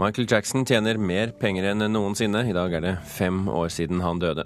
Michael 0.00 0.26
Jackson 0.30 0.64
tjener 0.64 0.94
mer 0.94 1.32
penger 1.40 1.72
enn 1.72 1.82
noensinne. 1.90 2.44
I 2.46 2.54
dag 2.54 2.74
er 2.78 2.84
det 2.84 2.92
fem 3.10 3.48
år 3.50 3.66
siden 3.74 3.98
han 3.98 4.20
døde. 4.22 4.44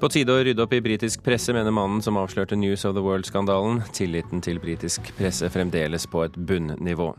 På 0.00 0.08
tide 0.08 0.32
å 0.32 0.40
rydde 0.40 0.64
opp 0.64 0.72
i 0.72 0.80
britisk 0.80 1.20
presse, 1.26 1.52
mener 1.52 1.74
mannen 1.76 2.00
som 2.00 2.16
avslørte 2.16 2.56
News 2.56 2.86
of 2.88 2.94
the 2.96 3.02
World-skandalen. 3.04 3.82
Tilliten 3.92 4.40
til 4.40 4.62
britisk 4.62 5.12
presse 5.18 5.50
fremdeles 5.52 6.08
på 6.08 6.24
et 6.24 6.40
bunnivå. 6.40 7.10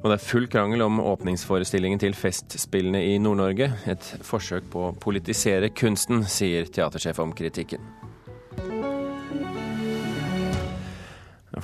Og 0.00 0.08
det 0.08 0.16
er 0.16 0.24
full 0.24 0.48
krangel 0.48 0.80
om 0.86 1.02
åpningsforestillingen 1.04 2.00
til 2.00 2.16
Festspillene 2.16 3.04
i 3.10 3.18
Nord-Norge. 3.20 3.74
Et 3.84 4.12
forsøk 4.24 4.72
på 4.72 4.86
å 4.88 4.94
politisere 4.96 5.68
kunsten, 5.76 6.24
sier 6.24 6.64
teatersjef 6.64 7.20
om 7.20 7.36
kritikken. 7.36 7.84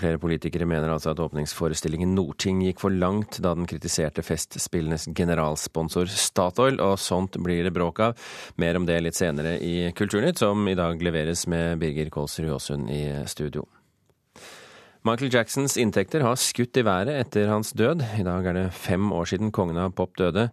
Flere 0.00 0.20
politikere 0.20 0.66
mener 0.68 0.92
altså 0.92 1.12
at 1.12 1.20
åpningsforestillingen 1.22 2.14
Nordting 2.16 2.62
gikk 2.66 2.82
for 2.82 2.94
langt 2.94 3.40
da 3.44 3.54
den 3.56 3.68
kritiserte 3.68 4.24
Festspillenes 4.26 5.08
generalsponsor 5.16 6.10
Statoil, 6.10 6.80
og 6.84 6.98
sånt 7.00 7.38
blir 7.42 7.64
det 7.66 7.74
bråk 7.76 8.02
av. 8.04 8.28
Mer 8.60 8.78
om 8.78 8.88
det 8.88 9.00
litt 9.04 9.18
senere 9.18 9.56
i 9.62 9.92
Kulturnytt, 9.96 10.42
som 10.42 10.68
i 10.68 10.76
dag 10.78 11.00
leveres 11.02 11.46
med 11.50 11.80
Birger 11.82 12.12
Kålsrud 12.12 12.52
Aasund 12.56 12.92
i 12.92 13.02
studio. 13.30 13.66
Michael 15.06 15.30
Jacksons 15.30 15.76
inntekter 15.78 16.24
har 16.26 16.38
skutt 16.40 16.80
i 16.80 16.82
været 16.82 17.14
etter 17.14 17.46
hans 17.46 17.70
død. 17.78 18.00
I 18.18 18.24
dag 18.26 18.48
er 18.50 18.56
det 18.56 18.64
fem 18.74 19.12
år 19.14 19.28
siden 19.30 19.52
kongen 19.54 19.78
av 19.78 19.92
pop 19.94 20.16
døde, 20.18 20.48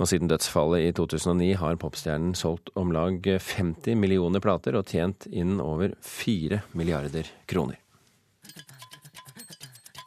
og 0.00 0.08
siden 0.08 0.30
dødsfallet 0.30 0.86
i 0.86 0.94
2009 0.96 1.50
har 1.60 1.76
popstjernen 1.82 2.32
solgt 2.38 2.72
om 2.78 2.94
lag 2.94 3.20
50 3.20 4.00
millioner 4.00 4.40
plater 4.40 4.78
og 4.80 4.88
tjent 4.88 5.28
inn 5.28 5.58
over 5.60 5.92
4 6.00 6.62
milliarder 6.72 7.28
kroner. 7.50 7.76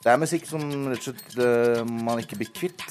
Det 0.01 0.09
er 0.09 0.17
musikk 0.17 0.47
som 0.49 0.63
rett 0.89 0.97
og 0.97 1.11
slett 1.11 1.35
uh, 1.37 1.83
man 1.85 2.17
ikke 2.23 2.39
blir 2.39 2.49
kvitt. 2.57 2.81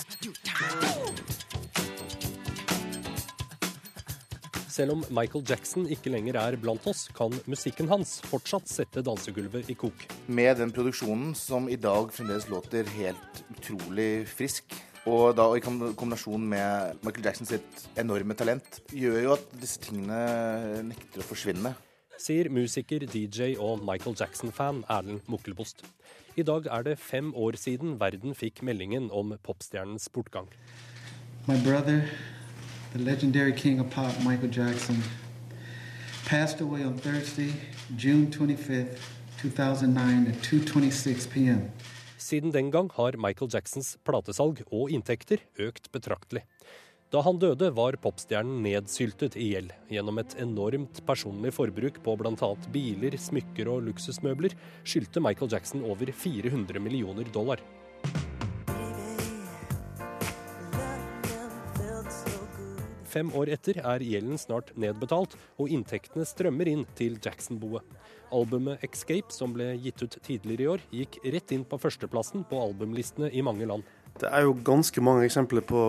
Selv 4.71 4.95
om 4.95 5.03
Michael 5.11 5.43
Jackson 5.43 5.89
ikke 5.91 6.13
lenger 6.15 6.39
er 6.39 6.57
blant 6.63 6.87
oss, 6.87 7.09
kan 7.11 7.35
musikken 7.51 7.91
hans 7.91 8.21
fortsatt 8.31 8.71
sette 8.71 9.03
dansegulvet 9.03 9.73
i 9.75 9.77
kok. 9.81 10.07
Med 10.31 10.63
den 10.63 10.71
produksjonen 10.71 11.35
som 11.35 11.67
i 11.67 11.81
dag 11.83 12.15
fremdeles 12.15 12.47
låter 12.53 12.87
helt 12.95 13.43
utrolig 13.57 14.29
frisk, 14.31 14.71
og 15.11 15.35
da 15.35 15.51
i 15.59 15.67
kombinasjon 15.67 16.47
med 16.55 17.03
Michael 17.03 17.27
Jackson 17.27 17.51
sitt 17.51 17.87
enorme 17.99 18.39
talent, 18.39 18.85
gjør 18.95 19.23
jo 19.25 19.35
at 19.35 19.55
disse 19.59 19.83
tingene 19.83 20.85
nekter 20.87 21.25
å 21.25 21.27
forsvinne. 21.27 21.75
Sier 22.21 22.51
musiker, 22.53 23.03
DJ 23.09 23.57
og 23.59 23.83
Michael 23.83 24.15
Jackson-fan 24.15 24.85
Erlend 24.93 25.27
Mukkelbost. 25.33 25.83
I 26.41 26.43
dag 26.43 26.67
er 26.73 26.85
det 26.87 26.99
fem 26.99 27.35
år 27.37 27.57
siden 27.61 27.99
verden 28.01 28.33
fikk 28.33 28.63
meldingen 28.65 29.11
om 29.13 29.35
popstjernens 29.45 30.07
bortgang. 30.09 30.47
My 31.45 31.57
brother, 31.61 32.07
the 32.95 32.99
legendary 32.99 33.53
king 33.53 33.81
of 33.81 33.91
pop, 33.93 34.15
Michael 34.25 34.49
Jackson, 34.49 35.03
passed 36.25 36.63
away 36.63 36.87
on 36.87 36.97
Thursday, 36.97 37.53
June 37.99 38.31
25th, 38.33 38.97
2009 39.43 40.33
at 40.33 40.41
2.26 40.49 41.29
p.m. 41.29 41.69
Siden 42.17 42.55
den 42.55 42.71
gang 42.71 42.89
har 42.97 43.21
Michael 43.21 43.51
Jacksons 43.53 43.99
platesalg 44.05 44.65
og 44.71 44.91
inntekter 44.91 45.45
økt 45.59 45.93
betraktelig. 45.93 46.47
Da 47.11 47.19
han 47.27 47.41
døde, 47.43 47.73
var 47.75 47.97
popstjernen 47.99 48.61
nedsyltet 48.63 49.35
i 49.35 49.49
gjeld. 49.51 49.73
Gjennom 49.91 50.21
et 50.23 50.37
enormt 50.39 51.01
personlig 51.09 51.51
forbruk 51.57 51.97
på 52.05 52.15
bl.a. 52.21 52.51
biler, 52.71 53.17
smykker 53.19 53.67
og 53.73 53.83
luksusmøbler 53.89 54.55
skyldte 54.87 55.23
Michael 55.25 55.51
Jackson 55.51 55.83
over 55.83 56.13
400 56.15 56.79
millioner 56.79 57.27
dollar. 57.35 57.59
Fem 63.11 63.33
år 63.35 63.51
etter 63.57 63.81
er 63.83 64.05
gjelden 64.07 64.39
snart 64.39 64.71
nedbetalt, 64.79 65.35
og 65.59 65.73
inntektene 65.75 66.23
strømmer 66.23 66.71
inn 66.71 66.85
til 66.95 67.17
Jackson-boet. 67.19 67.83
Albumet 68.31 68.79
'Escape', 68.87 69.35
som 69.35 69.51
ble 69.51 69.73
gitt 69.83 70.05
ut 70.05 70.15
tidligere 70.23 70.63
i 70.63 70.71
år, 70.71 70.85
gikk 70.95 71.19
rett 71.35 71.51
inn 71.51 71.67
på 71.67 71.81
førsteplassen 71.83 72.47
på 72.47 72.63
albumlistene 72.69 73.33
i 73.35 73.43
mange 73.43 73.67
land. 73.67 73.83
Det 74.21 74.29
er 74.29 74.45
jo 74.45 74.53
ganske 74.65 75.01
mange 75.01 75.25
eksempler 75.25 75.65
på 75.65 75.83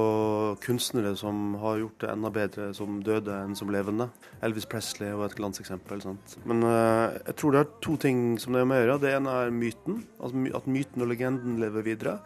kunstnere 0.64 1.12
som 1.20 1.56
har 1.60 1.82
gjort 1.82 2.04
det 2.04 2.12
enda 2.14 2.32
bedre 2.32 2.70
som 2.78 3.02
døde 3.04 3.36
enn 3.44 3.58
som 3.60 3.72
levende. 3.74 4.08
Elvis 4.46 4.68
Presley 4.72 5.12
var 5.20 5.28
et 5.28 5.36
glanseksempel. 5.36 6.04
Sant? 6.06 6.38
Men 6.48 6.64
uh, 6.64 7.12
jeg 7.18 7.36
tror 7.42 7.56
det 7.56 7.64
er 7.64 7.74
to 7.84 7.98
ting 8.00 8.22
som 8.40 8.56
det 8.56 8.64
er 8.64 8.70
med 8.72 8.80
å 8.80 8.86
gjøre. 8.86 9.00
Det 9.04 9.16
ene 9.18 9.38
er 9.42 9.56
myten, 9.56 10.04
altså 10.22 10.46
at 10.62 10.70
myten 10.72 11.04
og 11.04 11.12
legenden 11.12 11.60
lever 11.60 11.88
videre. 11.90 12.20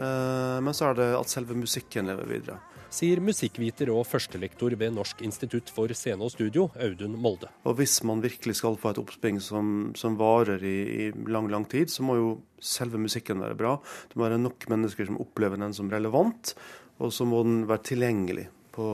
Uh, 0.00 0.58
men 0.66 0.74
så 0.76 0.90
er 0.90 0.98
det 0.98 1.12
at 1.20 1.30
selve 1.30 1.54
musikken 1.58 2.10
lever 2.10 2.34
videre 2.34 2.58
sier 2.92 3.22
musikkviter 3.24 3.90
og 3.92 4.06
førstelektor 4.08 4.76
ved 4.78 4.94
Norsk 4.96 5.22
institutt 5.26 5.70
for 5.72 5.92
scene 5.96 6.24
og 6.24 6.32
studio, 6.34 6.68
Audun 6.82 7.16
Molde. 7.20 7.50
Og 7.66 7.78
Hvis 7.80 7.98
man 8.06 8.22
virkelig 8.24 8.58
skal 8.60 8.78
få 8.80 8.92
et 8.94 9.00
oppspring 9.02 9.40
som, 9.42 9.92
som 9.98 10.18
varer 10.20 10.62
i, 10.64 10.76
i, 11.06 11.08
lang, 11.28 11.50
lang 11.52 11.66
tid, 11.70 11.92
så 11.92 12.06
må 12.06 12.18
jo 12.18 12.28
selve 12.62 13.00
musikken 13.00 13.42
være 13.42 13.58
bra. 13.58 13.76
Det 14.10 14.18
må 14.18 14.26
være 14.28 14.42
nok 14.42 14.68
mennesker 14.72 15.08
som 15.08 15.20
opplever 15.22 15.60
den 15.60 15.74
som 15.76 15.90
relevant, 15.92 16.54
og 16.98 17.12
så 17.12 17.26
må 17.28 17.42
den 17.46 17.64
være 17.68 17.86
tilgjengelig 17.92 18.48
på 18.76 18.86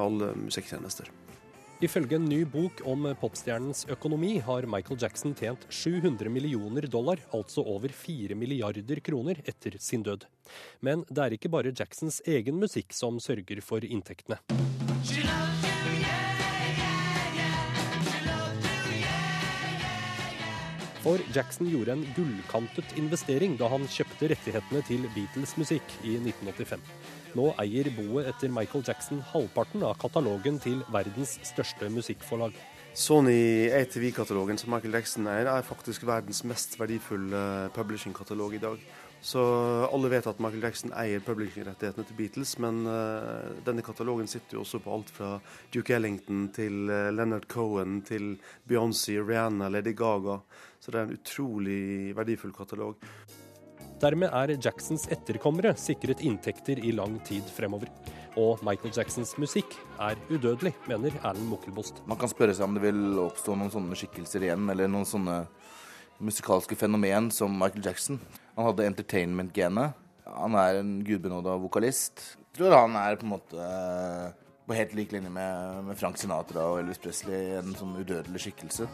alle 0.00 0.34
musikktjenester. 0.38 1.10
Ifølge 1.82 2.14
en 2.14 2.28
ny 2.30 2.44
bok 2.46 2.84
om 2.86 3.08
popstjernens 3.18 3.82
økonomi 3.90 4.36
har 4.46 4.68
Michael 4.70 5.00
Jackson 5.02 5.34
tjent 5.34 5.66
700 5.74 6.30
millioner 6.30 6.86
dollar, 6.86 7.18
altså 7.34 7.64
over 7.66 7.90
4 7.90 8.38
milliarder 8.38 9.02
kroner, 9.02 9.42
etter 9.42 9.74
sin 9.82 10.06
død. 10.06 10.28
Men 10.86 11.02
det 11.10 11.24
er 11.24 11.34
ikke 11.34 11.50
bare 11.50 11.74
Jacksons 11.74 12.22
egen 12.30 12.62
musikk 12.62 12.94
som 12.94 13.18
sørger 13.18 13.58
for 13.64 13.82
inntektene. 13.82 14.38
For 21.04 21.20
Jackson 21.36 21.68
gjorde 21.68 21.92
en 21.92 22.02
gullkantet 22.16 22.94
investering 22.96 23.58
da 23.60 23.68
han 23.68 23.82
kjøpte 23.92 24.30
rettighetene 24.30 24.80
til 24.88 25.02
Beatles-musikk 25.12 25.90
i 26.00 26.14
1985. 26.16 26.80
Nå 27.36 27.50
eier 27.60 27.90
boet 27.92 28.30
etter 28.30 28.48
Michael 28.48 28.86
Jackson 28.88 29.20
halvparten 29.34 29.84
av 29.84 29.98
katalogen 30.00 30.56
til 30.64 30.80
verdens 30.94 31.34
største 31.44 31.90
musikkforlag. 31.92 32.56
Sony 32.96 33.68
ATV-katalogen 33.74 34.56
som 34.56 34.72
Michael 34.72 34.96
Jackson 34.96 35.28
eier, 35.28 35.50
er 35.52 35.68
faktisk 35.68 36.06
verdens 36.08 36.40
mest 36.48 36.78
verdifulle 36.80 37.44
publishing-katalog 37.76 38.56
i 38.56 38.62
dag. 38.64 38.88
Så 39.24 39.40
alle 39.88 40.10
vet 40.12 40.26
at 40.28 40.40
Michael 40.42 40.66
Jackson 40.66 40.90
eier 41.00 41.22
publishing-rettighetene 41.24 42.04
til 42.04 42.16
Beatles, 42.18 42.50
men 42.60 42.82
uh, 42.84 43.54
denne 43.64 43.80
katalogen 43.84 44.28
sitter 44.28 44.58
jo 44.58 44.64
også 44.66 44.82
på 44.84 44.92
alt 44.92 45.12
fra 45.16 45.30
Duke 45.72 45.94
Ellington 45.96 46.50
til 46.52 46.90
uh, 46.92 47.08
Leonard 47.08 47.46
Cohen 47.48 48.02
til 48.04 48.34
Beyoncé, 48.68 49.16
Rihanna, 49.24 49.70
Lady 49.72 49.94
Gaga. 49.96 50.42
Så 50.76 50.92
det 50.92 51.00
er 51.00 51.08
en 51.08 51.16
utrolig 51.16 52.12
verdifull 52.18 52.52
katalog. 52.52 53.00
Dermed 54.04 54.28
er 54.28 54.58
Jacksons 54.58 55.06
etterkommere 55.08 55.72
sikret 55.80 56.20
inntekter 56.20 56.84
i 56.84 56.92
lang 56.92 57.16
tid 57.24 57.48
fremover. 57.56 57.88
Og 58.36 58.60
Michael 58.66 58.92
Jacksons 58.92 59.36
musikk 59.40 59.78
er 60.02 60.20
udødelig, 60.28 60.74
mener 60.90 61.16
Erlend 61.22 61.48
Mukkelbost. 61.48 62.04
Man 62.10 62.20
kan 62.20 62.28
spørre 62.28 62.52
seg 62.52 62.68
om 62.68 62.76
det 62.76 62.84
vil 62.84 63.22
oppstå 63.24 63.56
noen 63.56 63.72
sånne 63.72 63.96
skikkelser 63.96 64.44
igjen, 64.44 64.68
eller 64.68 64.90
noen 64.92 65.08
sånne 65.08 65.44
musikalske 66.24 66.76
fenomen 66.78 67.30
som 67.34 67.52
Michael 67.58 67.84
Jackson. 67.84 68.20
Han 68.56 68.68
hadde 68.70 68.86
entertainment-genet. 68.88 70.00
Han 70.24 70.56
er 70.58 70.80
en 70.80 70.96
gudbenåda 71.04 71.56
vokalist. 71.60 72.22
Jeg 72.54 72.62
tror 72.62 72.76
han 72.76 72.96
er 72.96 73.18
på 73.20 73.26
en 73.26 73.34
måte 73.34 73.68
på 74.64 74.76
helt 74.78 74.94
lik 74.96 75.12
linje 75.12 75.30
med, 75.30 75.84
med 75.84 75.98
Frank 76.00 76.16
Sinatra 76.16 76.64
og 76.70 76.80
Elvis 76.80 77.02
Presley, 77.02 77.58
en 77.58 77.74
sånn 77.76 77.98
udødelig 78.00 78.46
skikkelse. 78.46 78.88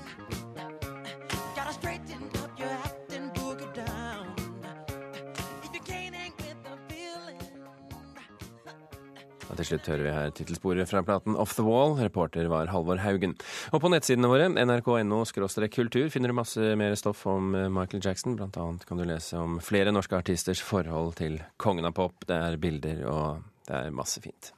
Til 9.60 9.68
slutt 9.68 9.88
hører 9.90 10.04
vi 10.06 10.12
her 10.14 10.30
tittelsporet 10.36 10.88
fra 10.88 11.02
platen 11.04 11.36
Off 11.36 11.56
the 11.58 11.64
Wall. 11.66 11.96
Reporter 12.00 12.48
var 12.48 12.70
Halvor 12.72 13.02
Haugen. 13.04 13.34
Og 13.74 13.82
på 13.82 13.90
nettsidene 13.92 14.30
våre, 14.30 14.48
nrk.no 14.48 15.20
kultur, 15.68 16.08
finner 16.08 16.32
du 16.32 16.38
masse 16.38 16.70
mer 16.80 16.96
stoff 16.96 17.26
om 17.28 17.54
eh, 17.54 17.68
Michael 17.68 18.02
Jackson. 18.04 18.36
Blant 18.38 18.56
annet 18.56 18.86
kan 18.88 19.00
du 19.00 19.04
lese 19.04 19.36
om 19.36 19.58
flere 19.60 19.92
norske 19.92 20.16
artisters 20.16 20.62
forhold 20.64 21.18
til 21.20 21.40
kongen 21.60 21.84
av 21.84 21.92
pop. 21.98 22.24
Det 22.26 22.36
er 22.36 22.56
bilder, 22.56 23.04
og 23.10 23.44
det 23.68 23.76
er 23.76 23.94
masse 23.94 24.22
fint. 24.24 24.54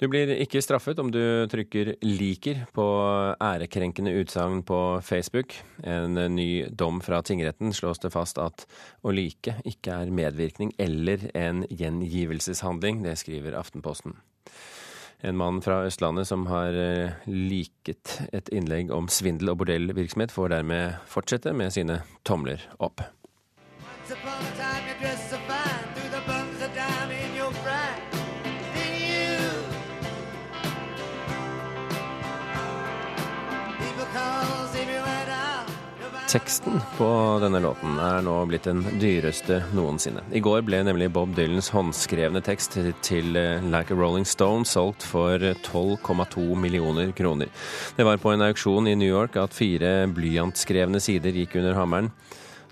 Du 0.00 0.06
blir 0.08 0.30
ikke 0.40 0.62
straffet 0.64 0.96
om 1.02 1.10
du 1.12 1.20
trykker 1.52 1.90
'liker' 2.00 2.62
på 2.72 2.84
ærekrenkende 3.36 4.14
utsagn 4.16 4.62
på 4.64 4.78
Facebook. 5.04 5.52
En 5.84 6.16
ny 6.36 6.64
dom 6.72 7.02
fra 7.04 7.20
tingretten 7.20 7.74
slås 7.76 8.00
det 8.00 8.12
fast 8.14 8.40
at 8.40 8.64
å 9.04 9.12
like 9.12 9.58
ikke 9.68 9.92
er 9.92 10.10
medvirkning 10.10 10.72
eller 10.80 11.28
en 11.36 11.66
gjengivelseshandling. 11.68 13.02
Det 13.04 13.18
skriver 13.20 13.52
Aftenposten. 13.60 14.16
En 15.20 15.36
mann 15.36 15.60
fra 15.60 15.84
Østlandet 15.84 16.26
som 16.26 16.46
har 16.48 16.72
eh, 16.72 17.12
liket 17.28 18.22
et 18.32 18.48
innlegg 18.48 18.88
om 18.88 19.04
svindel 19.12 19.52
og 19.52 19.60
bordellvirksomhet, 19.60 20.32
får 20.32 20.48
dermed 20.56 20.96
fortsette 21.04 21.52
med 21.52 21.76
sine 21.76 22.00
tomler 22.24 22.64
opp. 22.80 23.04
Once 23.84 24.16
upon 24.16 24.32
a 24.32 24.56
time 24.56 25.59
Teksten 36.30 36.80
på 36.94 37.06
denne 37.42 37.58
låten 37.58 37.96
er 37.98 38.20
nå 38.22 38.36
blitt 38.46 38.68
den 38.68 38.84
dyreste 39.02 39.56
noensinne. 39.74 40.20
I 40.30 40.38
går 40.38 40.60
ble 40.62 40.78
nemlig 40.86 41.08
Bob 41.10 41.32
Dylans 41.34 41.72
håndskrevne 41.74 42.38
tekst 42.46 42.76
til 43.02 43.34
eh, 43.34 43.64
Like 43.66 43.90
a 43.90 43.98
Rolling 43.98 44.28
Stone 44.28 44.62
solgt 44.62 45.02
for 45.02 45.42
12,2 45.42 46.44
millioner 46.54 47.10
kroner. 47.18 47.50
Det 47.96 48.06
var 48.06 48.22
på 48.22 48.30
en 48.30 48.46
auksjon 48.46 48.86
i 48.86 48.94
New 48.94 49.10
York 49.10 49.40
at 49.42 49.58
fire 49.58 50.06
blyantskrevne 50.14 51.02
sider 51.02 51.34
gikk 51.34 51.58
under 51.58 51.74
hammeren. 51.74 52.12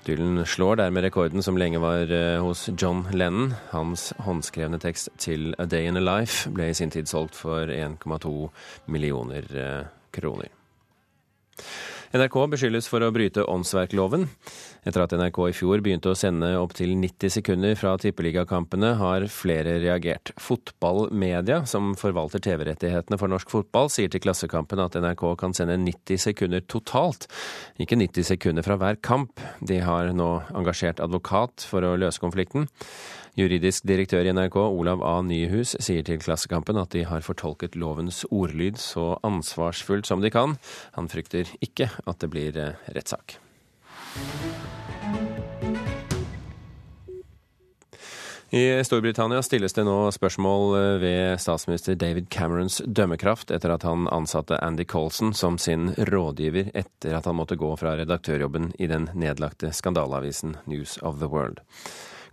Dylan 0.07 0.39
slår 0.47 0.79
dermed 0.79 1.09
rekorden 1.09 1.43
som 1.43 1.59
lenge 1.59 1.83
var 1.83 2.15
eh, 2.15 2.39
hos 2.39 2.69
John 2.79 3.09
Lennon. 3.11 3.57
Hans 3.75 4.13
håndskrevne 4.23 4.79
tekst 4.79 5.11
til 5.19 5.51
A 5.59 5.67
Day 5.67 5.91
in 5.91 5.99
a 5.99 6.07
Life 6.07 6.55
ble 6.55 6.71
i 6.71 6.79
sin 6.79 6.95
tid 6.95 7.11
solgt 7.11 7.35
for 7.35 7.67
1,2 7.67 8.37
millioner 8.87 9.51
eh, 9.51 9.87
kroner. 10.15 10.55
NRK 12.09 12.37
beskyldes 12.55 12.87
for 12.89 13.05
å 13.05 13.11
bryte 13.13 13.43
åndsverkloven. 13.45 14.23
Etter 14.89 15.03
at 15.03 15.13
NRK 15.13 15.41
i 15.51 15.57
fjor 15.57 15.83
begynte 15.85 16.09
å 16.09 16.17
sende 16.17 16.55
opptil 16.57 16.95
90 16.97 17.35
sekunder 17.35 17.75
fra 17.77 17.93
tippeligakampene, 18.01 18.95
har 18.97 19.27
flere 19.29 19.75
reagert. 19.83 20.33
Fotballmedia, 20.41 21.61
som 21.69 21.93
forvalter 22.01 22.41
TV-rettighetene 22.47 23.21
for 23.21 23.29
norsk 23.29 23.53
fotball, 23.53 23.93
sier 23.93 24.09
til 24.09 24.25
Klassekampen 24.25 24.81
at 24.81 24.97
NRK 24.97 25.27
kan 25.43 25.57
sende 25.57 25.77
90 25.85 26.25
sekunder 26.31 26.65
totalt, 26.65 27.29
ikke 27.77 28.01
90 28.01 28.31
sekunder 28.33 28.65
fra 28.65 28.81
hver 28.81 29.03
kamp. 29.05 29.45
De 29.61 29.83
har 29.85 30.09
nå 30.17 30.31
engasjert 30.57 31.05
advokat 31.05 31.69
for 31.69 31.85
å 31.85 31.97
løse 32.01 32.25
konflikten. 32.25 32.71
Juridisk 33.39 33.85
direktør 33.87 34.27
i 34.27 34.33
NRK, 34.35 34.57
Olav 34.59 35.03
A. 35.07 35.21
Nyhus, 35.23 35.77
sier 35.79 36.03
til 36.03 36.19
Klassekampen 36.19 36.81
at 36.81 36.91
de 36.91 37.05
har 37.07 37.23
fortolket 37.23 37.77
lovens 37.79 38.25
ordlyd 38.35 38.81
så 38.83 39.13
ansvarsfullt 39.23 40.11
som 40.11 40.25
de 40.25 40.33
kan. 40.35 40.57
Han 40.99 41.07
frykter 41.07 41.47
ikke 41.63 41.87
at 42.03 42.19
det 42.19 42.31
blir 42.33 42.59
eh, 42.59 42.81
rettssak. 42.97 43.37
I 48.51 48.65
Storbritannia 48.83 49.43
stilles 49.45 49.77
det 49.77 49.87
nå 49.87 49.97
spørsmål 50.19 50.75
eh, 50.81 50.91
ved 51.05 51.39
statsminister 51.39 51.95
David 52.01 52.27
Camerons 52.35 52.81
dømmekraft 52.91 53.55
etter 53.55 53.77
at 53.77 53.87
han 53.87 54.11
ansatte 54.11 54.59
Andy 54.59 54.89
Colson 54.89 55.31
som 55.31 55.63
sin 55.63 55.93
rådgiver 56.11 56.73
etter 56.75 57.15
at 57.15 57.31
han 57.31 57.39
måtte 57.39 57.61
gå 57.61 57.71
fra 57.79 57.95
redaktørjobben 58.03 58.73
i 58.83 58.91
den 58.91 59.13
nedlagte 59.15 59.71
skandaleavisen 59.71 60.59
News 60.67 60.99
of 61.07 61.23
the 61.23 61.31
World. 61.31 61.63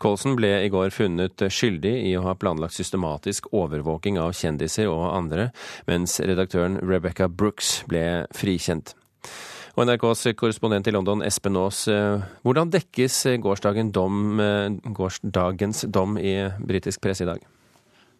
Colson 0.01 0.35
ble 0.37 0.51
i 0.65 0.69
går 0.73 0.91
funnet 0.95 1.45
skyldig 1.51 1.93
i 2.09 2.13
å 2.17 2.25
ha 2.25 2.35
planlagt 2.39 2.77
systematisk 2.77 3.49
overvåking 3.55 4.19
av 4.21 4.35
kjendiser 4.37 4.91
og 4.91 5.07
andre, 5.13 5.49
mens 5.89 6.19
redaktøren 6.19 6.79
Rebecca 6.83 7.29
Brooks 7.31 7.81
ble 7.89 8.25
frikjent. 8.35 8.95
Og 9.75 9.83
NRKs 9.83 10.29
korrespondent 10.39 10.87
i 10.87 10.93
London, 10.95 11.23
Espen 11.25 11.57
Aas, 11.59 11.87
eh, 11.91 12.21
hvordan 12.47 12.71
dekkes 12.71 13.25
dom, 13.91 14.39
eh, 14.39 14.69
dom 15.91 16.17
i 16.17 16.49
britisk 16.59 17.01
presse 17.01 17.23
i 17.23 17.25
dag? 17.25 17.41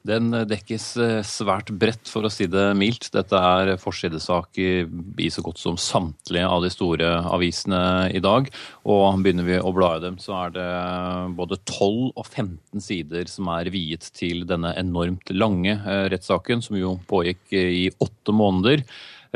Den 0.06 0.30
dekkes 0.46 0.86
eh, 1.02 1.20
svært 1.26 1.72
bredt, 1.74 2.06
for 2.12 2.28
å 2.28 2.30
si 2.30 2.46
det 2.52 2.68
mildt. 2.78 3.08
Dette 3.16 3.40
er 3.40 3.72
forsidesak 3.82 4.60
i 4.62 5.30
så 5.34 5.42
godt 5.46 5.62
som 5.62 5.80
samtlige 5.82 6.46
av 6.46 6.62
de 6.62 6.70
store 6.74 7.10
avisene 7.34 7.82
i 8.14 8.22
dag. 8.22 8.52
Og 8.86 9.24
begynner 9.26 9.48
vi 9.48 9.58
å 9.58 9.74
bla 9.74 9.96
i 9.98 10.04
dem, 10.04 10.20
så 10.22 10.38
er 10.44 10.54
det 10.60 10.68
både 11.40 11.58
12 11.64 12.14
og 12.14 12.24
15 12.28 12.86
sider 12.86 13.32
som 13.32 13.50
er 13.56 13.72
viet 13.74 14.12
til 14.14 14.46
denne 14.46 14.76
enormt 14.78 15.34
lange 15.34 15.74
eh, 15.74 16.06
rettssaken, 16.14 16.62
som 16.62 16.78
jo 16.78 16.98
pågikk 17.10 17.58
i 17.58 17.90
åtte 17.98 18.36
måneder. 18.36 18.86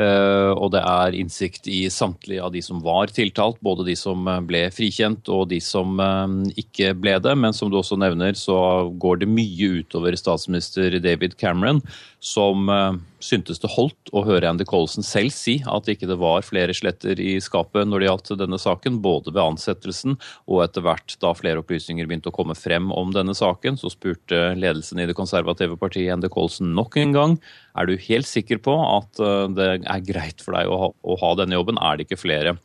Eh, 0.00 0.50
og 0.56 0.70
det 0.72 0.80
er 0.86 1.16
innsikt 1.18 1.68
i 1.68 1.82
samtlige 1.92 2.44
av 2.44 2.54
de 2.54 2.62
som 2.64 2.80
var 2.84 3.12
tiltalt, 3.12 3.58
både 3.64 3.84
de 3.90 3.96
som 3.98 4.28
eh, 4.30 4.40
ble 4.46 4.62
frikjent 4.72 5.28
og 5.32 5.48
de 5.50 5.60
som 5.64 6.00
eh, 6.00 6.54
ikke 6.62 6.94
ble 6.96 7.18
det. 7.20 7.34
Men 7.36 7.56
som 7.56 7.72
du 7.72 7.76
også 7.80 7.98
nevner, 8.00 8.36
så 8.38 8.88
går 9.02 9.22
det 9.22 9.30
mye 9.30 9.82
utover 9.82 10.16
statsminister 10.16 10.96
David 11.02 11.36
Cameron, 11.40 11.82
som 12.20 12.68
syntes 13.24 13.60
det 13.62 13.70
holdt 13.74 14.12
å 14.16 14.24
høre 14.26 14.48
Andy 14.48 14.66
Colson 14.68 15.04
selv 15.06 15.34
si 15.34 15.58
at 15.68 15.88
ikke 15.90 16.08
det 16.10 16.18
var 16.20 16.44
flere 16.46 16.74
sletter 16.76 17.20
i 17.20 17.36
skapet 17.42 17.88
når 17.88 18.02
det 18.02 18.08
gjaldt 18.10 18.34
denne 18.40 18.60
saken, 18.60 19.00
både 19.04 19.34
ved 19.34 19.42
ansettelsen 19.44 20.16
og 20.46 20.64
etter 20.64 20.84
hvert 20.86 21.16
da 21.22 21.32
flere 21.36 21.62
opplysninger 21.62 22.08
begynte 22.08 22.32
å 22.32 22.36
komme 22.36 22.56
frem 22.58 22.90
om 22.94 23.12
denne 23.14 23.36
saken, 23.36 23.78
så 23.80 23.92
spurte 23.92 24.54
ledelsen 24.58 25.02
i 25.02 25.08
det 25.08 25.18
konservative 25.18 25.78
partiet 25.80 26.14
Andy 26.14 26.32
Colson 26.32 26.74
nok 26.76 26.98
en 27.00 27.16
gang 27.16 27.40
er 27.78 27.88
du 27.88 27.96
helt 28.08 28.28
sikker 28.28 28.60
på 28.62 28.74
at 28.84 29.20
eh, 29.22 29.48
det 29.56 29.68
er 29.80 30.06
greit 30.06 30.42
for 30.44 30.56
deg 30.56 30.70
å 30.70 30.80
ha, 30.84 30.88
å 30.90 31.18
ha 31.22 31.34
denne 31.38 31.58
jobben? 31.58 31.78
Er 31.80 31.98
det 31.98 32.06
ikke 32.06 32.20
flere 32.20 32.56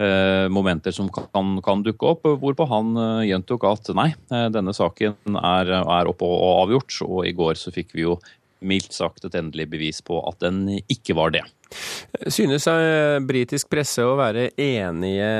eh, 0.00 0.46
momenter 0.52 0.94
som 0.94 1.10
kan, 1.12 1.60
kan, 1.64 1.84
dukke 1.86 2.14
opp? 2.14 2.26
Hvorpå 2.42 2.66
han 2.70 2.92
eh, 2.96 3.28
gjentok 3.30 3.68
at 3.70 3.92
nei, 3.96 4.10
denne 4.30 4.74
saken 4.76 5.38
er, 5.38 5.74
er 5.80 6.10
oppe 6.10 6.26
og 6.26 6.64
avgjort. 6.64 7.00
Og 7.06 7.24
i 7.28 7.34
går 7.36 7.60
så 7.60 7.74
fikk 7.74 7.94
vi 7.96 8.08
jo 8.08 8.18
mildt 8.60 8.96
sagt 8.96 9.24
et 9.26 9.36
endelig 9.38 9.68
bevis 9.72 10.00
på 10.04 10.20
at 10.28 10.40
den 10.44 10.66
ikke 10.80 11.16
var 11.18 11.34
det. 11.34 11.44
Synes 12.26 12.66
eh, 12.70 13.20
britisk 13.22 13.70
presse 13.70 14.02
å 14.04 14.18
være 14.18 14.50
enige 14.58 15.30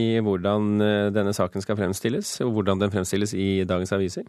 i 0.00 0.06
hvordan 0.24 0.72
denne 1.14 1.34
saken 1.36 1.64
skal 1.64 1.78
fremstilles, 1.78 2.38
og 2.46 2.56
hvordan 2.56 2.80
den 2.82 2.94
fremstilles 2.94 3.36
i 3.36 3.48
dagens 3.68 3.92
aviser? 3.96 4.26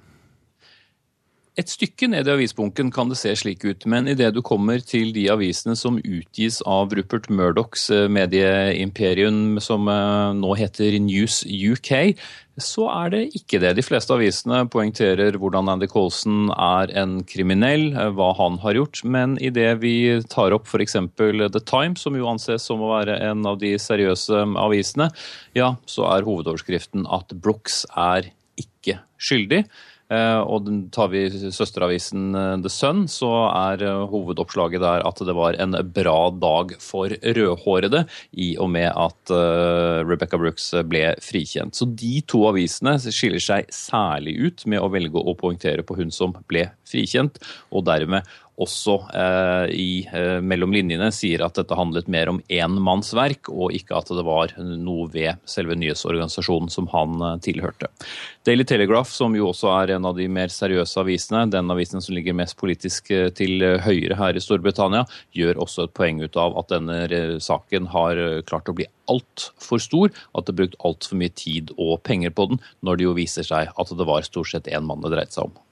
Et 1.55 1.69
stykke 1.71 2.09
ned 2.11 2.27
i 2.27 2.33
avisbunken 2.33 2.89
kan 2.91 3.07
det 3.07 3.15
se 3.15 3.31
slik 3.39 3.61
ut, 3.63 3.85
men 3.87 4.09
idet 4.11 4.33
du 4.35 4.41
kommer 4.43 4.81
til 4.83 5.13
de 5.15 5.29
avisene 5.31 5.77
som 5.79 6.01
utgis 6.01 6.57
av 6.67 6.91
Rupert 6.97 7.29
Murdochs 7.31 7.85
eh, 7.95 8.09
medieimperium, 8.11 9.55
som 9.63 9.87
eh, 9.87 10.33
nå 10.35 10.51
heter 10.59 10.97
News 10.99 11.45
UK, 11.47 12.19
så 12.59 12.89
er 12.91 13.13
det 13.13 13.21
ikke 13.39 13.61
det. 13.63 13.71
De 13.79 13.87
fleste 13.87 14.11
avisene 14.11 14.65
poengterer 14.67 15.39
hvordan 15.39 15.71
Andy 15.71 15.87
Colson 15.91 16.51
er 16.51 16.91
en 16.99 17.21
kriminell, 17.23 17.87
eh, 17.93 18.11
hva 18.19 18.33
han 18.35 18.59
har 18.65 18.75
gjort. 18.75 19.05
Men 19.07 19.39
idet 19.39 19.77
vi 19.79 19.95
tar 20.27 20.51
opp 20.59 20.67
f.eks. 20.67 20.99
The 21.15 21.63
Times, 21.63 22.03
som 22.03 22.19
jo 22.19 22.27
anses 22.35 22.67
som 22.67 22.83
å 22.83 22.91
være 22.97 23.21
en 23.31 23.47
av 23.47 23.63
de 23.63 23.77
seriøse 23.79 24.43
avisene, 24.59 25.07
ja, 25.55 25.77
så 25.87 26.11
er 26.11 26.27
hovedoverskriften 26.27 27.07
at 27.07 27.31
Brooks 27.39 27.85
er 27.95 28.33
ikke 28.59 28.99
skyldig. 29.15 29.63
Eh, 30.13 30.39
og 30.45 30.67
tar 30.93 31.09
vi 31.09 31.23
søsteravisen 31.33 32.35
eh, 32.37 32.51
The 32.61 32.69
Sun, 32.69 33.05
så 33.09 33.29
er 33.49 33.81
eh, 33.81 34.03
hovedoppslaget 34.11 34.83
der 34.83 35.01
at 35.07 35.21
det 35.25 35.33
var 35.33 35.57
en 35.57 35.73
bra 35.95 36.29
dag 36.29 36.75
for 36.83 37.09
rødhårede, 37.09 38.03
i 38.37 38.51
og 38.61 38.69
med 38.75 38.91
at 38.91 39.33
Rebecca 40.05 40.37
Brooks 40.37 40.69
ble 40.85 41.07
frikjent. 41.23 41.77
Så 41.77 41.87
de 41.89 42.19
to 42.29 42.43
avisene 42.49 42.97
skiller 43.01 43.41
seg 43.41 43.71
særlig 43.73 44.35
ut 44.45 44.65
med 44.69 44.83
å 44.83 44.91
velge 44.93 45.21
å 45.21 45.35
poengtere 45.37 45.85
på 45.85 45.97
hun 45.97 46.13
som 46.13 46.35
ble 46.49 46.67
frikjent, 46.85 47.41
og 47.73 47.87
dermed 47.89 48.27
også 48.61 48.95
eh, 49.11 49.73
i 49.75 49.89
eh, 50.07 50.39
mellom 50.43 50.73
linjene 50.75 51.09
sier 51.13 51.43
at 51.45 51.57
dette 51.59 51.75
handlet 51.75 52.07
mer 52.11 52.31
om 52.31 52.39
enmannsverk, 52.47 53.49
og 53.51 53.75
ikke 53.75 53.97
at 53.99 54.11
det 54.15 54.23
var 54.25 54.53
noe 54.59 55.09
ved 55.11 55.41
selve 55.49 55.75
nyhetsorganisasjonen 55.79 56.71
som 56.71 56.87
han 56.93 57.19
eh, 57.19 57.35
tilhørte. 57.45 57.91
Daily 58.47 58.63
Telegraph, 58.67 59.11
som 59.11 59.35
jo 59.35 59.49
også 59.51 59.71
er 59.73 59.95
en 59.95 60.07
av 60.07 60.15
de 60.19 60.27
mer 60.31 60.53
seriøse 60.53 61.01
avisene, 61.01 61.45
den 61.51 61.71
avisen 61.73 62.03
som 62.03 62.15
ligger 62.15 62.37
mest 62.37 62.57
politisk 62.61 63.11
eh, 63.11 63.27
til 63.35 63.65
høyre 63.83 64.19
her 64.19 64.37
i 64.39 64.43
Storbritannia, 64.43 65.03
gjør 65.35 65.59
også 65.65 65.87
et 65.87 65.95
poeng 65.97 66.23
ut 66.23 66.39
av 66.39 66.55
at 66.61 66.71
denne 66.71 67.39
saken 67.43 67.91
har 67.91 68.21
eh, 68.21 68.39
klart 68.47 68.71
å 68.71 68.77
bli 68.77 68.87
altfor 69.11 69.83
stor, 69.83 70.15
at 70.33 70.47
det 70.47 70.55
er 70.55 70.61
brukt 70.63 70.79
altfor 70.87 71.19
mye 71.19 71.33
tid 71.35 71.75
og 71.75 71.99
penger 72.07 72.31
på 72.31 72.49
den, 72.53 72.63
når 72.85 73.01
det 73.01 73.09
jo 73.09 73.19
viser 73.19 73.47
seg 73.47 73.75
at 73.75 73.95
det 73.99 74.07
var 74.07 74.25
stort 74.25 74.53
sett 74.53 74.71
én 74.71 74.87
mann 74.87 75.03
det 75.03 75.11
dreide 75.13 75.35
seg 75.35 75.49
om. 75.49 75.64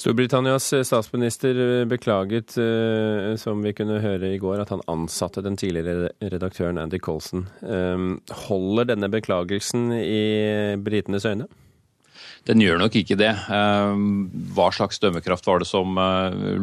Storbritannias 0.00 0.72
eh, 0.72 0.82
statsminister 0.82 1.80
eh, 1.80 1.84
beklaget, 1.88 2.56
eh, 2.58 3.36
som 3.40 3.62
vi 3.64 3.74
kunne 3.76 4.00
høre 4.02 4.34
i 4.34 4.40
går, 4.40 4.62
at 4.62 4.72
han 4.74 4.84
ansatte 4.90 5.44
den 5.44 5.58
tidligere 5.60 6.12
redaktøren 6.32 6.80
Andy 6.80 7.00
Colson. 7.02 7.46
Holder 8.46 8.92
denne 8.92 9.10
beklagelsen 9.12 9.90
i 9.96 10.76
britenes 10.80 11.26
øyne? 11.28 11.48
Den 12.48 12.62
gjør 12.64 12.78
nok 12.80 12.94
ikke 12.96 13.18
det. 13.20 13.34
Hva 14.56 14.66
slags 14.72 14.96
dømmekraft 15.02 15.44
var 15.44 15.60
det 15.60 15.66
som 15.68 15.98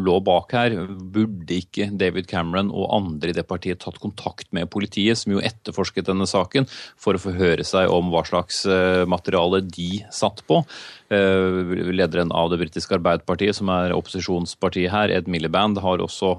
lå 0.02 0.16
bak 0.26 0.56
her? 0.58 0.74
Burde 0.88 1.54
ikke 1.54 1.92
David 1.94 2.26
Cameron 2.32 2.72
og 2.74 2.90
andre 2.96 3.30
i 3.30 3.36
det 3.38 3.46
partiet 3.46 3.84
tatt 3.84 4.00
kontakt 4.02 4.50
med 4.58 4.72
politiet, 4.74 5.20
som 5.22 5.36
jo 5.36 5.44
etterforsket 5.46 6.10
denne 6.10 6.26
saken, 6.30 6.66
for 6.98 7.14
å 7.14 7.22
få 7.22 7.36
høre 7.38 7.66
seg 7.68 7.94
om 7.94 8.10
hva 8.10 8.26
slags 8.26 8.64
materiale 9.06 9.62
de 9.70 10.02
satt 10.10 10.42
på? 10.50 10.64
Lederen 11.10 12.34
av 12.36 12.50
det 12.52 12.60
britiske 12.60 12.98
Arbeiderpartiet, 12.98 13.56
som 13.56 13.70
er 13.72 13.94
opposisjonspartiet 13.96 14.92
her, 14.92 15.14
Ed 15.16 15.30
Miliband, 15.32 15.80
har 15.84 16.04
også 16.04 16.34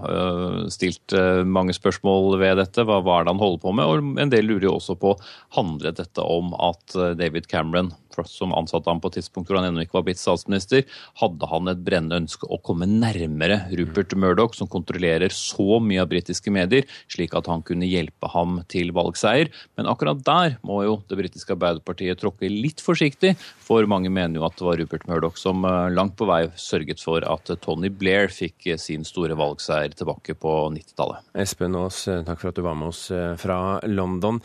stilt 0.75 1.14
mange 1.48 1.72
spørsmål 1.76 2.37
ved 2.42 2.60
dette. 2.60 2.84
Hva, 2.84 3.00
hva 3.00 3.20
er 3.20 3.28
det 3.28 3.32
han 3.32 3.40
holder 3.40 3.62
på 3.62 3.72
med? 3.78 3.88
Og 3.88 4.20
en 4.20 4.34
del 4.34 4.50
lurer 4.50 4.68
jo 4.68 4.76
også 4.76 4.98
på 5.00 5.14
handlet 5.56 6.02
dette 6.02 6.25
om 6.25 6.52
at 6.58 6.98
David 7.16 7.48
Cameron 7.48 7.94
som 8.26 8.54
ansatte 8.56 8.90
ham 8.90 9.00
på 9.00 9.10
et 9.10 9.18
tidspunkt 9.20 9.50
hvor 9.50 9.60
han 9.60 9.68
ennå 9.68 9.84
ikke 9.84 9.98
var 9.98 10.06
blitt 10.08 10.20
statsminister, 10.20 10.84
hadde 11.20 11.48
han 11.50 11.70
et 11.70 11.82
brennende 11.87 12.18
ønske 12.25 12.48
å 12.50 12.60
komme 12.64 12.88
nærmere 12.88 13.60
Rupert 13.78 14.14
Murdoch, 14.18 14.56
som 14.58 14.70
kontrollerer 14.70 15.32
så 15.34 15.78
mye 15.82 16.02
av 16.02 16.10
britiske 16.10 16.52
medier, 16.54 16.88
slik 17.10 17.37
at 17.38 17.46
han 17.50 17.62
kunne 17.66 17.88
hjelpe 17.88 18.30
ham 18.32 18.62
til 18.72 18.92
valgseier. 18.96 19.52
Men 19.78 19.90
akkurat 19.90 20.25
der 20.26 20.58
må 20.66 20.82
jo 20.87 20.98
det 21.10 21.20
britiske 21.20 21.54
Arbeiderpartiet 21.54 22.20
tråkke 22.22 22.50
litt 22.50 22.82
forsiktig, 22.84 23.37
for 23.62 23.87
mange 23.90 24.10
mener 24.12 24.40
jo 24.40 24.48
at 24.48 24.57
det 24.58 24.66
var 24.66 24.76
Rupert 24.76 25.06
Murdoch 25.08 25.38
som 25.38 25.64
eh, 25.64 25.90
langt 25.94 26.16
på 26.18 26.26
vei 26.28 26.40
sørget 26.58 27.00
for 27.02 27.24
at 27.26 27.50
Tony 27.62 27.90
Blair 27.94 28.30
fikk 28.32 28.66
eh, 28.66 28.78
sin 28.80 29.04
store 29.06 29.36
valgseier 29.38 29.94
tilbake 29.96 30.34
på 30.38 30.54
90-tallet. 30.74 31.24
Espen 31.38 31.76
Aas, 31.78 32.00
eh, 32.10 32.22
takk 32.26 32.42
for 32.42 32.50
at 32.50 32.58
du 32.58 32.64
var 32.66 32.76
med 32.78 32.90
oss 32.90 33.06
fra 33.40 33.58
London. 33.86 34.40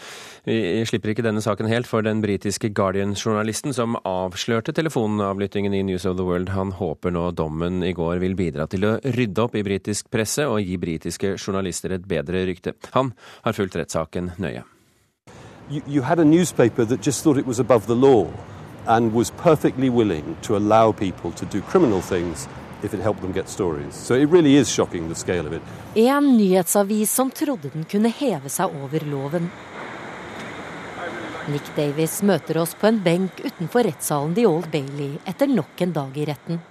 Vi 0.45 0.83
slipper 0.87 1.13
ikke 1.13 1.25
denne 1.25 1.43
saken 1.43 1.69
helt, 1.71 1.89
for 1.89 2.05
den 2.05 2.21
britiske 2.23 2.71
Guardian-journalisten 2.75 3.75
som 3.75 3.97
avslørte 4.07 4.75
telefonavlyttingen 4.75 5.73
i 5.73 5.83
News 5.87 6.07
of 6.09 6.17
the 6.19 6.27
World, 6.27 6.53
han 6.53 6.73
håper 6.77 7.13
nå 7.13 7.29
dommen 7.37 7.83
i 7.83 7.93
går 7.95 8.21
vil 8.23 8.37
bidra 8.39 8.67
til 8.69 8.87
å 8.87 8.95
rydde 9.03 9.47
opp 9.47 9.57
i 9.57 9.65
britisk 9.65 10.11
presse 10.13 10.45
og 10.47 10.61
gi 10.63 10.77
britiske 10.79 11.35
journalister 11.37 11.97
et 11.97 12.07
bedre 12.07 12.45
rykte. 12.47 12.77
Han 12.97 13.13
har 13.43 13.57
fulgt 13.57 13.77
rettssaken 13.79 14.33
nøye. 14.41 14.63
You, 15.69 15.81
you 15.87 16.01
had 16.01 16.19
a 16.19 16.25
newspaper 16.25 16.83
that 16.85 17.01
just 17.01 17.23
thought 17.23 17.37
it 17.37 17.47
was 17.47 17.59
above 17.59 17.87
the 17.87 17.95
law 17.95 18.27
and 18.87 19.13
was 19.13 19.31
perfectly 19.31 19.89
willing 19.89 20.35
to 20.41 20.55
allow 20.55 20.91
people 20.91 21.31
to 21.31 21.45
do 21.45 21.61
criminal 21.61 22.01
things 22.01 22.47
if 22.83 22.93
it 22.93 22.99
helped 22.99 23.21
them 23.21 23.31
get 23.31 23.49
stories. 23.49 23.95
So 23.95 24.15
it 24.15 24.29
really 24.29 24.55
is 24.55 24.69
shocking 24.69 25.09
the 25.09 25.15
scale 25.15 25.47
of 25.47 25.53
it. 25.53 25.61
En 25.95 26.37
nyhetsavis 26.37 27.11
som 27.11 27.31
trodde 27.31 27.69
den 27.69 27.83
kunne 27.83 28.09
heve 28.09 28.49
seg 28.49 28.75
over 28.83 29.05
loven. 29.05 29.49
Nick 31.47 31.75
Davis 31.75 32.21
møter 32.23 32.57
oss 32.57 32.75
på 32.79 32.87
en 32.87 33.01
benk 33.03 33.41
utenfor 33.43 33.83
rettssalen 33.83 34.35
The 34.35 34.45
Old 34.47 34.69
Bailey 34.71 35.17
etter 35.27 35.47
nok 35.47 35.81
en 35.81 35.93
dag 35.93 36.17
i 36.17 36.25
retten. 36.25 36.61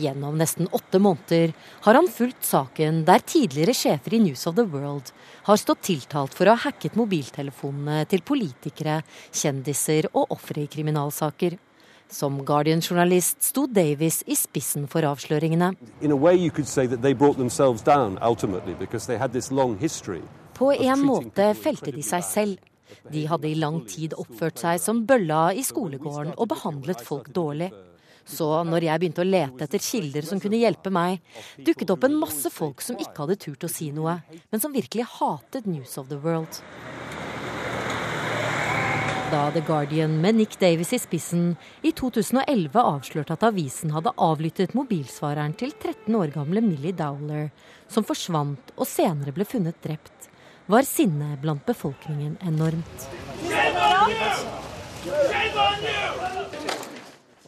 Gjennom 0.00 0.38
nesten 0.40 0.68
åtte 0.72 0.98
måneder 0.98 1.52
har 1.84 1.94
han 1.98 2.08
fulgt 2.08 2.44
saken 2.46 3.02
der 3.04 3.20
tidligere 3.20 3.74
sjefer 3.76 4.14
i 4.16 4.20
News 4.22 4.46
of 4.48 4.56
the 4.56 4.64
World 4.64 5.10
har 5.44 5.58
stått 5.60 5.82
tiltalt 5.90 6.36
for 6.36 6.48
å 6.48 6.54
ha 6.54 6.62
hacket 6.70 6.96
mobiltelefonene 6.96 8.06
til 8.08 8.22
politikere, 8.24 9.02
kjendiser 9.32 10.08
og 10.14 10.32
ofre 10.36 10.64
i 10.64 10.70
kriminalsaker. 10.72 11.58
Som 12.10 12.40
Guardian-journalist 12.46 13.44
sto 13.44 13.66
Davis 13.70 14.22
i 14.26 14.34
spissen 14.34 14.88
for 14.90 15.04
avsløringene. 15.06 15.68
På 20.60 20.72
en 20.72 21.04
måte 21.06 21.52
felte 21.60 21.94
de 21.94 22.02
seg 22.02 22.26
selv. 22.26 22.66
De 23.12 23.22
hadde 23.30 23.46
i 23.46 23.54
lang 23.54 23.84
tid 23.86 24.16
oppført 24.18 24.58
seg 24.58 24.80
som 24.82 25.04
bølla 25.06 25.52
i 25.54 25.62
skolegården 25.62 26.34
og 26.34 26.50
behandlet 26.50 27.04
folk 27.06 27.30
dårlig. 27.36 27.70
Så 28.30 28.46
når 28.66 28.86
jeg 28.86 29.02
begynte 29.02 29.24
å 29.24 29.26
lete 29.26 29.66
etter 29.66 29.82
kilder 29.82 30.26
som 30.26 30.40
kunne 30.42 30.60
hjelpe 30.60 30.92
meg, 30.94 31.18
dukket 31.66 31.90
opp 31.90 32.06
en 32.06 32.18
masse 32.20 32.50
folk 32.54 32.82
som 32.84 32.98
ikke 33.00 33.24
hadde 33.24 33.38
turt 33.42 33.66
å 33.66 33.70
si 33.70 33.90
noe, 33.94 34.20
men 34.52 34.62
som 34.62 34.74
virkelig 34.74 35.08
hatet 35.18 35.66
News 35.66 35.96
of 35.98 36.10
the 36.12 36.20
World. 36.20 36.62
Da 39.30 39.44
The 39.54 39.62
Guardian 39.62 40.16
med 40.20 40.34
Nick 40.34 40.56
Davis 40.58 40.92
i 40.92 40.98
spissen 40.98 41.52
i 41.86 41.92
2011 41.94 42.74
avslørte 42.82 43.36
at 43.36 43.44
avisen 43.46 43.92
hadde 43.94 44.14
avlyttet 44.18 44.74
mobilsvareren 44.74 45.54
til 45.58 45.70
13 45.76 46.16
år 46.18 46.34
gamle 46.34 46.62
Millie 46.64 46.96
Dowler, 46.98 47.52
som 47.86 48.06
forsvant 48.06 48.74
og 48.74 48.90
senere 48.90 49.34
ble 49.36 49.46
funnet 49.46 49.78
drept, 49.86 50.30
var 50.70 50.86
sinnet 50.86 51.38
blant 51.42 51.62
befolkningen 51.66 52.38
enormt. 52.42 53.10
Shame 53.46 53.78
on 53.78 54.16
you! 54.18 54.30
Shame 55.06 55.66
on 55.68 55.84
you! 55.86 56.49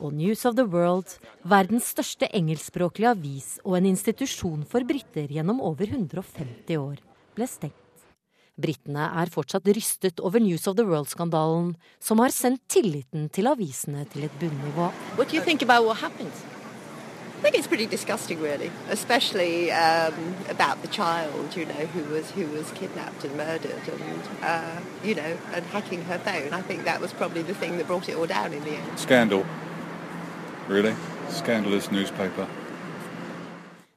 Og 0.03 0.15
News 0.19 0.45
of 0.49 0.57
the 0.59 0.67
World, 0.67 1.19
verdens 1.47 1.93
største 1.95 2.27
engelskspråklige 2.35 3.13
avis 3.15 3.49
og 3.63 3.79
en 3.79 3.87
institusjon 3.93 4.65
for 4.69 4.85
briter 4.89 5.31
gjennom 5.31 5.63
over 5.63 5.87
150 5.87 6.77
år, 6.81 6.99
ble 7.37 7.47
stengt. 7.47 7.79
Britene 8.63 9.07
er 9.23 9.31
fortsatt 9.33 9.69
rystet 9.73 10.21
over 10.21 10.43
News 10.43 10.67
of 10.69 10.77
the 10.77 10.85
World-skandalen, 10.85 11.73
som 12.03 12.21
har 12.21 12.35
sendt 12.35 12.67
tilliten 12.69 13.31
til 13.33 13.49
avisene 13.49 14.05
til 14.13 14.27
et 14.27 14.35
bunnivå. 14.43 14.91
I 17.43 17.45
think 17.45 17.57
it's 17.57 17.67
pretty 17.67 17.87
disgusting, 17.87 18.41
really, 18.41 18.71
especially 18.89 19.73
um, 19.73 20.15
about 20.49 20.81
the 20.83 20.87
child, 20.87 21.57
you 21.57 21.65
know, 21.65 21.87
who 21.87 22.05
was 22.15 22.31
who 22.31 22.47
was 22.47 22.71
kidnapped 22.71 23.25
and 23.25 23.37
murdered, 23.37 23.83
and 23.89 24.23
uh, 24.45 24.81
you 25.03 25.17
know, 25.17 25.37
and 25.53 25.67
hacking 25.67 26.05
her 26.05 26.19
phone. 26.19 26.53
I 26.53 26.63
think 26.63 26.85
that 26.85 27.01
was 27.01 27.13
probably 27.13 27.43
the 27.43 27.55
thing 27.55 27.79
that 27.79 27.89
brought 27.89 28.09
it 28.09 28.15
all 28.15 28.29
down 28.29 28.53
in 28.53 28.63
the 28.63 28.77
end. 28.77 28.97
Scandal. 28.97 29.45
Really? 30.69 30.95
Scandalous 31.29 31.91
newspaper. 31.91 32.47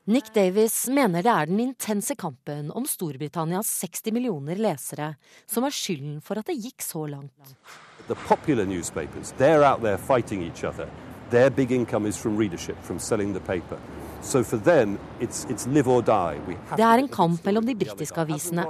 Nick 0.07 0.33
Davis 0.33 0.87
mener 0.87 1.23
det 1.25 1.31
er 1.31 1.45
den 1.49 1.59
intense 1.59 2.15
kampen 2.15 2.71
om 2.71 2.85
Storbritannias 2.85 3.69
60 3.81 4.11
millioner 4.13 4.59
lesere 4.61 5.15
som 5.49 5.65
er 5.65 5.73
skylden 5.73 6.19
for 6.21 6.37
at 6.37 6.45
det 6.45 6.59
gikk 6.61 6.85
så 6.85 7.07
langt. 7.09 7.55
The 8.07 8.15
popular 8.27 8.65
newspapers, 8.69 9.33
they're 9.39 9.65
out 9.65 9.81
there 9.81 9.97
fighting 9.97 10.43
each 10.45 10.63
other. 10.63 10.85
Their 11.31 11.49
big 11.49 11.71
income 11.71 12.05
is 12.05 12.17
from 12.17 12.37
readership, 12.37 12.77
from 12.83 12.99
selling 12.99 13.33
the 13.33 13.39
paper. 13.41 13.79
So 14.21 14.43
for 14.43 14.57
them, 14.57 14.99
it's, 15.19 15.45
it's 15.49 15.65
live 15.67 15.89
or 15.89 16.01
die. 16.01 16.37
Det 16.75 16.85
er 16.85 17.01
en 17.01 17.09
kamp 17.09 17.45
mellom 17.45 17.65
de 17.65 17.75
britiske 17.75 18.21
avisene. 18.21 18.67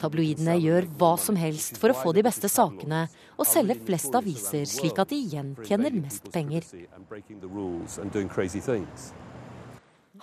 Tabloidene 0.00 0.56
gjør 0.60 0.88
hva 0.98 1.12
som 1.20 1.36
helst 1.40 1.80
for 1.80 1.92
å 1.92 1.96
få 1.96 2.12
de 2.16 2.24
beste 2.26 2.50
sakene 2.52 3.06
og 3.36 3.48
selge 3.48 3.78
flest 3.86 4.14
aviser, 4.16 4.66
slik 4.68 4.98
at 5.02 5.12
de 5.12 5.20
igjen 5.20 5.54
tjener 5.66 5.94
mest 5.96 6.30
penger. 6.32 6.66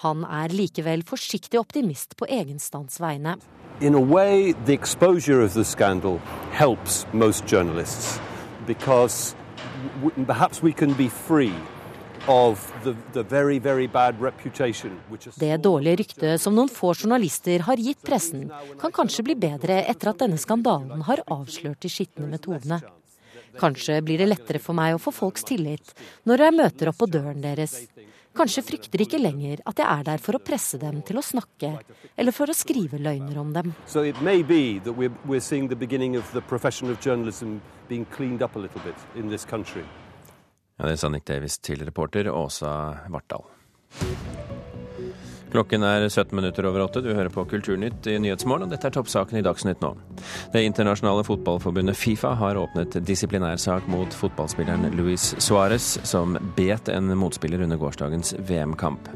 Han 0.03 0.23
er 0.25 0.55
likevel 0.57 1.03
forsiktig 1.05 1.59
optimist 1.59 2.17
på 2.17 2.29
egen 2.29 2.59
stands 2.59 2.99
vegne. 3.01 3.37
In 3.81 3.95
a 3.95 4.01
way, 4.01 4.53
the 4.65 4.73
exposure 4.73 5.41
of 5.41 5.53
the 5.53 5.63
scandal 5.65 6.19
helps 6.51 7.05
most 7.13 7.45
journalists 7.45 8.19
because 8.65 9.35
perhaps 10.25 10.63
we 10.63 10.73
can 10.73 10.93
det 15.35 15.57
dårlige 15.59 15.95
ryktet 15.99 16.41
som 16.41 16.55
noen 16.55 16.69
få 16.71 16.93
journalister 16.95 17.65
har 17.67 17.81
gitt 17.83 17.99
pressen, 18.07 18.45
kan 18.79 18.93
kanskje 18.95 19.25
bli 19.27 19.35
bedre 19.35 19.81
etter 19.91 20.13
at 20.13 20.21
denne 20.23 20.39
skandalen 20.39 21.03
har 21.03 21.19
avslørt 21.27 21.83
de 21.83 21.91
skitne 21.91 22.29
metodene. 22.31 22.79
Kanskje 23.59 23.99
blir 24.07 24.23
det 24.23 24.29
lettere 24.31 24.61
for 24.63 24.71
meg 24.77 24.95
å 24.95 25.01
få 25.03 25.11
folks 25.11 25.43
tillit 25.51 25.91
når 26.23 26.45
jeg 26.45 26.57
møter 26.61 26.93
opp 26.93 27.01
på 27.03 27.11
døren 27.11 27.43
deres. 27.43 27.75
Kanskje 28.33 28.63
frykter 28.69 28.97
de 28.97 29.05
ikke 29.05 29.19
lenger 29.19 29.59
at 29.67 29.83
jeg 29.83 29.87
er 29.91 30.07
der 30.07 30.23
for 30.23 30.39
å 30.39 30.41
presse 30.41 30.79
dem 30.79 31.03
til 31.03 31.19
å 31.19 31.25
snakke, 31.27 31.73
eller 32.15 32.33
for 32.33 32.47
å 32.47 32.55
skrive 32.55 32.97
løgner 33.03 33.35
om 33.43 33.51
dem. 33.53 33.75
So 33.85 34.01
it 34.07 34.21
may 34.23 34.41
be 34.47 34.79
that 34.79 34.95
we're, 34.95 35.11
we're 35.27 35.43
Ja, 40.77 40.85
Det 40.87 40.97
sa 40.97 41.09
Nick 41.09 41.25
Davis 41.25 41.59
til 41.61 41.85
reporter 41.85 42.29
Åsa 42.33 42.97
Vartdal. 43.09 43.45
Klokken 45.53 45.83
er 45.85 46.07
17 46.09 46.33
minutter 46.33 46.65
over 46.65 46.81
åtte. 46.87 47.01
Du 47.05 47.11
hører 47.13 47.29
på 47.29 47.43
Kulturnytt 47.45 48.07
i 48.09 48.15
Nyhetsmorgen, 48.17 48.65
og 48.65 48.71
dette 48.73 48.89
er 48.89 48.95
toppsaken 48.95 49.37
i 49.37 49.43
Dagsnytt 49.45 49.83
nå. 49.85 49.91
Det 50.49 50.63
internasjonale 50.65 51.21
fotballforbundet 51.27 51.97
Fifa 51.99 52.31
har 52.39 52.57
åpnet 52.57 52.97
disiplinærsak 53.05 53.85
mot 53.91 54.17
fotballspilleren 54.17 54.89
Luis 54.97 55.35
Suárez, 55.37 55.99
som 56.09 56.33
bet 56.57 56.89
en 56.89 57.13
motspiller 57.21 57.61
under 57.61 57.77
gårsdagens 57.77 58.33
VM-kamp. 58.49 59.11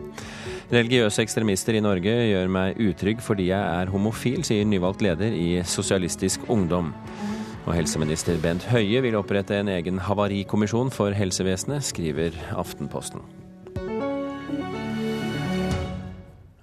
Religiøse 0.69 1.25
ekstremister 1.25 1.79
i 1.79 1.81
Norge 1.81 2.13
gjør 2.27 2.53
meg 2.53 2.77
utrygg 2.85 3.21
fordi 3.23 3.49
jeg 3.49 3.81
er 3.81 3.89
homofil, 3.89 4.45
sier 4.45 4.67
nyvalgt 4.67 5.01
leder 5.01 5.33
i 5.33 5.63
Sosialistisk 5.65 6.45
Ungdom. 6.53 6.93
Og 7.67 7.73
helseminister 7.75 8.37
Bent 8.39 8.63
Høie 8.71 9.01
vil 9.03 9.17
opprette 9.19 9.57
en 9.59 9.67
egen 9.67 9.97
havarikommisjon 9.99 10.87
for 10.95 11.11
helsevesenet, 11.11 11.83
skriver 11.83 12.37
Aftenposten. 12.55 13.19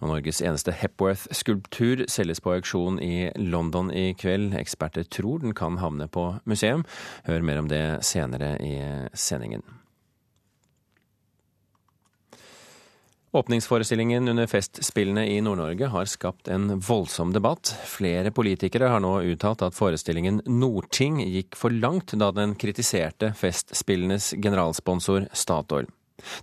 Og 0.01 0.09
Norges 0.09 0.41
eneste 0.41 0.73
Hepworth-skulptur 0.73 2.07
selges 2.09 2.41
på 2.41 2.57
auksjon 2.57 2.97
i 3.05 3.29
London 3.37 3.93
i 3.93 4.15
kveld. 4.17 4.57
Eksperter 4.57 5.05
tror 5.05 5.45
den 5.45 5.53
kan 5.57 5.77
havne 5.81 6.09
på 6.09 6.31
museum. 6.49 6.89
Hør 7.29 7.45
mer 7.45 7.61
om 7.61 7.69
det 7.69 7.85
senere 8.05 8.55
i 8.65 8.77
sendingen. 9.13 9.84
Åpningsforestillingen 13.35 14.29
under 14.29 14.47
Festspillene 14.47 15.27
i 15.27 15.41
Nord-Norge 15.41 15.87
har 15.87 16.05
skapt 16.05 16.49
en 16.49 16.81
voldsom 16.81 17.33
debatt. 17.35 17.73
Flere 17.91 18.31
politikere 18.31 18.93
har 18.93 19.03
nå 19.03 19.11
uttalt 19.27 19.65
at 19.67 19.75
forestillingen 19.75 20.39
Nordting 20.47 21.19
gikk 21.19 21.59
for 21.59 21.75
langt 21.75 22.15
da 22.15 22.29
den 22.31 22.55
kritiserte 22.55 23.33
Festspillenes 23.35 24.37
generalsponsor 24.39 25.27
Statoil. 25.35 25.91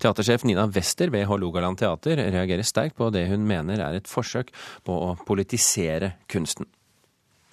Teatersjef 0.03 0.43
Nina 0.43 0.67
Wester 0.67 1.15
ved 1.15 1.29
Hålogaland 1.31 1.79
teater 1.79 2.19
reagerer 2.19 2.67
sterkt 2.67 2.99
på 2.99 3.07
det 3.15 3.23
hun 3.31 3.47
mener 3.47 3.79
er 3.79 4.01
et 4.01 4.11
forsøk 4.11 4.51
på 4.83 4.99
å 5.07 5.15
politisere 5.23 6.17
kunsten. 6.27 6.67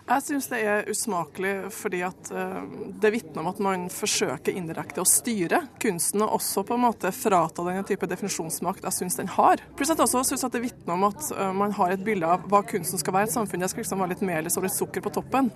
Jeg 0.09 0.25
syns 0.25 0.47
det 0.49 0.59
er 0.65 0.87
usmakelig 0.89 1.53
fordi 1.75 1.99
at 2.07 2.31
uh, 2.33 2.63
det 3.01 3.11
vitner 3.13 3.43
om 3.43 3.51
at 3.51 3.59
man 3.61 3.83
forsøker 3.93 4.57
indirekte 4.57 5.03
å 5.03 5.09
styre 5.09 5.61
kunsten, 5.83 6.23
og 6.25 6.39
også 6.39 6.65
på 6.65 6.79
en 6.79 6.85
måte 6.87 7.13
frata 7.13 7.65
den 7.67 7.83
en 7.83 7.89
type 7.89 8.09
definisjonsmakt 8.09 8.87
jeg 8.89 8.97
syns 8.97 9.19
den 9.21 9.29
har. 9.35 9.61
Pluss 9.77 9.93
at 9.93 10.01
jeg 10.01 10.09
også 10.09 10.23
syns 10.31 10.47
det 10.55 10.63
vitner 10.65 10.95
om 10.97 11.05
at 11.11 11.29
uh, 11.37 11.51
man 11.53 11.75
har 11.77 11.93
et 11.93 12.05
bilde 12.07 12.25
av 12.29 12.47
hva 12.49 12.63
kunsten 12.65 13.01
skal 13.01 13.19
være 13.19 13.29
i 13.29 13.31
et 13.31 13.35
samfunn. 13.37 13.65
Det 13.65 13.69
skal 13.75 13.85
liksom 13.85 14.05
være 14.05 14.15
litt 14.15 14.25
melis 14.31 14.57
og 14.57 14.65
litt 14.65 14.77
sukker 14.79 15.05
på 15.05 15.13
toppen. 15.19 15.53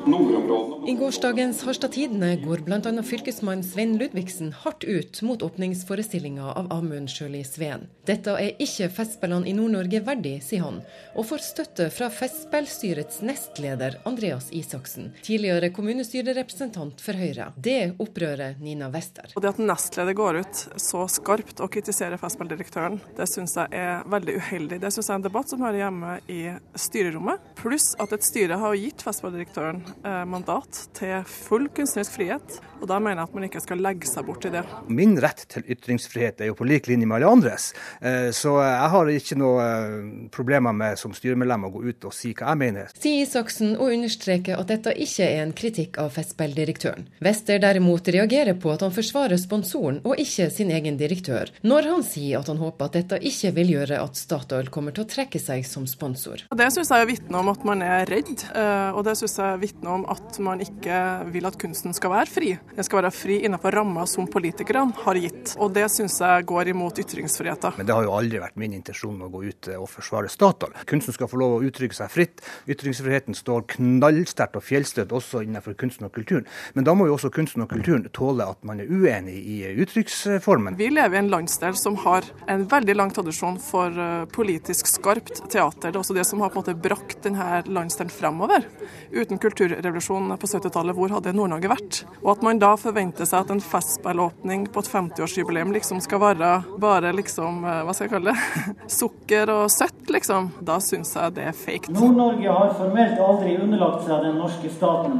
I 0.85 0.97
gårsdagens 1.01 1.65
Harstad 1.65 1.97
Tidende 1.97 2.35
går 2.45 2.67
bl.a. 2.67 2.93
fylkesmann 3.09 3.65
Svein 3.65 3.97
Ludvigsen 4.01 4.53
hardt 4.67 4.85
ut 4.85 5.23
mot 5.25 5.47
åpningsforestillinga 5.49 6.53
av 6.53 6.69
Amund 6.77 7.09
Sjøli 7.13 7.41
Sveen. 7.49 7.89
Dette 8.09 8.37
er 8.37 8.61
ikke 8.61 8.91
Festspillene 8.93 9.49
i 9.49 9.57
Nord-Norge 9.57 10.03
verdig, 10.05 10.37
sier 10.45 10.67
han, 10.67 10.83
og 11.17 11.29
får 11.31 11.45
støtte 11.47 11.89
fra 11.95 12.11
Festspillstyrets 12.13 13.23
nestleder 13.25 14.01
Andreas 14.09 14.42
Jonas 14.43 14.53
Isaksen, 14.53 15.13
tidligere 15.23 15.71
kommunestyrerepresentant 15.71 17.01
for 17.01 17.15
Høyre. 17.15 17.53
Det 17.57 17.95
opprører 18.03 18.57
Nina 18.61 18.89
Wester. 18.91 19.31
Og 19.37 19.43
Det 19.43 19.53
at 19.53 19.59
nestleder 19.59 20.15
går 20.15 20.41
ut 20.43 20.63
så 20.77 21.07
skarpt 21.09 21.61
og 21.61 21.71
kritiserer 21.73 22.19
festspilldirektøren, 22.19 22.99
det 23.17 23.29
syns 23.31 23.57
jeg 23.57 23.69
er 23.73 24.03
veldig 24.07 24.37
uheldig. 24.41 24.81
Det 24.83 24.93
syns 24.93 25.09
jeg 25.09 25.15
er 25.15 25.21
en 25.21 25.29
debatt 25.29 25.53
som 25.53 25.63
hører 25.63 25.85
hjemme 25.85 26.19
i 26.29 26.41
styrerommet. 26.75 27.41
Pluss 27.61 27.93
at 28.03 28.13
et 28.13 28.27
styre 28.27 28.59
har 28.59 28.75
gitt 28.79 29.05
festspilldirektøren 29.05 29.83
eh, 30.03 30.25
mandat 30.27 30.87
til 30.99 31.23
full 31.29 31.69
kunstnerisk 31.71 32.19
frihet. 32.19 32.61
Og 32.83 32.89
da 32.91 32.99
mener 32.99 33.23
jeg 33.23 33.31
at 33.31 33.35
man 33.37 33.47
ikke 33.47 33.63
skal 33.63 33.83
legge 33.85 34.09
seg 34.11 34.27
bort 34.27 34.47
i 34.49 34.51
det. 34.51 34.63
Min 34.91 35.15
rett 35.23 35.45
til 35.53 35.63
ytringsfrihet 35.71 36.43
er 36.43 36.51
jo 36.51 36.57
på 36.59 36.67
lik 36.67 36.89
linje 36.91 37.07
med 37.07 37.21
alle 37.21 37.31
andres. 37.31 37.69
Eh, 38.03 38.31
så 38.35 38.57
jeg 38.59 38.89
har 38.95 39.11
ikke 39.13 39.39
noe 39.39 39.63
eh, 39.63 39.93
problemer 40.35 40.75
med 40.75 40.99
som 40.99 41.15
styremedlem 41.15 41.69
å 41.69 41.73
gå 41.77 41.85
ut 41.87 42.09
og 42.09 42.17
si 42.17 42.33
hva 42.35 42.51
jeg 42.51 42.61
mener. 42.65 42.91
Sier 42.99 43.23
Isaksen 43.23 43.77
og 43.77 43.93
understreker 43.95 44.59
at 44.59 44.73
dette 44.73 44.95
ikke 45.05 45.29
er 45.29 45.45
en 45.45 45.55
kritikk 45.55 46.01
av 46.03 46.11
festspilldirektøren. 46.17 47.07
Wester 47.23 47.63
derimot 47.63 48.11
reagerer 48.11 48.59
på 48.59 48.75
at 48.75 48.83
han 48.83 48.95
forsvarer 48.95 49.39
sponsoren 49.39 50.01
og 50.03 50.19
ikke 50.19 50.49
sin 50.51 50.73
egen 50.75 50.99
direktør, 50.99 51.53
når 51.63 51.91
han 51.93 52.07
sier 52.07 52.41
at 52.41 52.51
han 52.51 52.61
håper 52.61 52.91
at 52.91 52.99
dette 52.99 53.21
ikke 53.31 53.55
vil 53.61 53.73
gjøre 53.77 54.03
at 54.03 54.19
Statoil 54.19 54.73
kommer 54.75 54.97
til 54.97 55.07
å 55.07 55.11
trekke 55.13 55.39
seg 55.43 55.63
som 55.69 55.87
sponsor. 55.87 56.43
Det 56.51 56.69
syns 56.75 56.91
jeg 56.91 57.11
vitner 57.13 57.45
om 57.45 57.53
at 57.55 57.63
man 57.69 57.87
er 57.87 58.11
redd, 58.11 58.35
eh, 58.51 58.91
og 58.91 59.07
det 59.07 59.15
syns 59.23 59.39
jeg 59.39 59.63
vitner 59.63 60.01
om 60.01 60.07
at 60.11 60.43
man 60.43 60.63
ikke 60.67 60.99
vil 61.31 61.47
at 61.47 61.59
kunsten 61.63 61.95
skal 61.97 62.17
være 62.17 62.33
fri. 62.33 62.53
Den 62.77 62.87
skal 62.87 63.03
være 63.03 63.13
fri 63.13 63.35
innenfor 63.45 63.75
ramma 63.75 64.07
som 64.09 64.27
politikerne 64.31 64.95
har 65.05 65.19
gitt, 65.21 65.55
og 65.61 65.75
det 65.77 65.85
syns 65.93 66.15
jeg 66.23 66.47
går 66.49 66.71
imot 66.73 66.97
ytringsfriheten. 67.03 67.77
Men 67.77 67.89
det 67.89 67.97
har 67.97 68.07
jo 68.07 68.15
aldri 68.17 68.41
vært 68.41 68.57
min 68.61 68.73
intensjon 68.77 69.21
å 69.21 69.29
gå 69.33 69.43
ut 69.45 69.69
og 69.77 69.89
forsvare 69.93 70.31
Statoil. 70.33 70.73
Kunsten 70.89 71.13
skal 71.13 71.29
få 71.29 71.41
lov 71.43 71.59
å 71.59 71.61
uttrykke 71.69 71.97
seg 71.97 72.09
fritt. 72.13 72.41
Ytringsfriheten 72.71 73.37
står 73.37 73.67
knallsterkt 73.75 74.57
og 74.57 74.65
fjellstøtt 74.65 75.13
også 75.13 75.43
innenfor 75.45 75.77
kunsten 75.81 76.09
og 76.09 76.15
kulturen. 76.17 76.49
Men 76.73 76.89
da 76.89 76.95
må 76.97 77.11
jo 77.11 77.19
også 77.19 77.33
kunsten 77.35 77.65
og 77.65 77.69
kulturen 77.73 78.07
tåle 78.17 78.47
at 78.55 78.65
man 78.65 78.81
er 78.81 78.89
uenig 78.89 79.37
i 79.37 79.59
uttrykksformen. 79.85 80.79
Vi 80.81 80.89
lever 80.95 81.19
i 81.19 81.23
en 81.23 81.31
landsdel 81.33 81.77
som 81.77 81.99
har 82.07 82.25
en 82.49 82.65
veldig 82.73 82.97
lang 82.97 83.13
tradisjon 83.13 83.61
for 83.61 83.93
eh, 83.93 84.25
politisk 84.33 84.89
skarpt 84.89 85.45
teater. 85.53 85.91
Det 85.91 85.97
er 85.97 86.01
også 86.01 86.17
det 86.17 86.27
som 86.29 86.41
har 86.41 86.53
på 86.53 86.61
en 86.61 86.65
måte 86.65 86.79
brakt 86.89 87.21
denne 87.27 87.61
landsdelen 87.69 88.13
fremover. 88.13 88.65
Uten 89.13 89.41
kulturrevolusjonen 89.43 90.41
på 90.41 90.49
70-tallet, 90.55 90.97
hvor 90.97 91.13
hadde 91.19 91.37
Nord-Norge 91.37 91.73
vært? 91.73 92.03
Og 92.23 92.35
at 92.37 92.47
man 92.47 92.62
da 92.63 92.73
forventer 92.79 93.27
seg 93.27 93.43
at 93.43 93.51
en 93.51 93.61
festspillåpning 93.63 94.69
på 94.73 94.83
et 94.83 94.91
50-årsjubileum 94.93 95.73
liksom 95.75 96.01
skal 96.05 96.21
være 96.23 96.51
bare 96.83 97.11
liksom, 97.17 97.65
eh, 97.67 97.81
hva 97.83 97.95
skal 97.97 98.07
jeg 98.07 98.13
kalle 98.13 98.35
det, 98.35 98.75
sukker 99.01 99.51
og 99.51 99.65
søtt, 99.73 100.05
liksom. 100.15 100.53
Da 100.63 100.79
syns 100.85 101.15
jeg 101.19 101.35
det 101.39 101.49
er 101.51 101.57
fake. 101.59 101.91
Nord-Norge 101.97 102.59
har 102.59 102.75
formelt 102.79 103.23
aldri 103.27 103.57
underlagt 103.59 104.07
seg 104.07 104.27
den 104.29 104.39
norske 104.39 104.71
staten. 104.71 105.19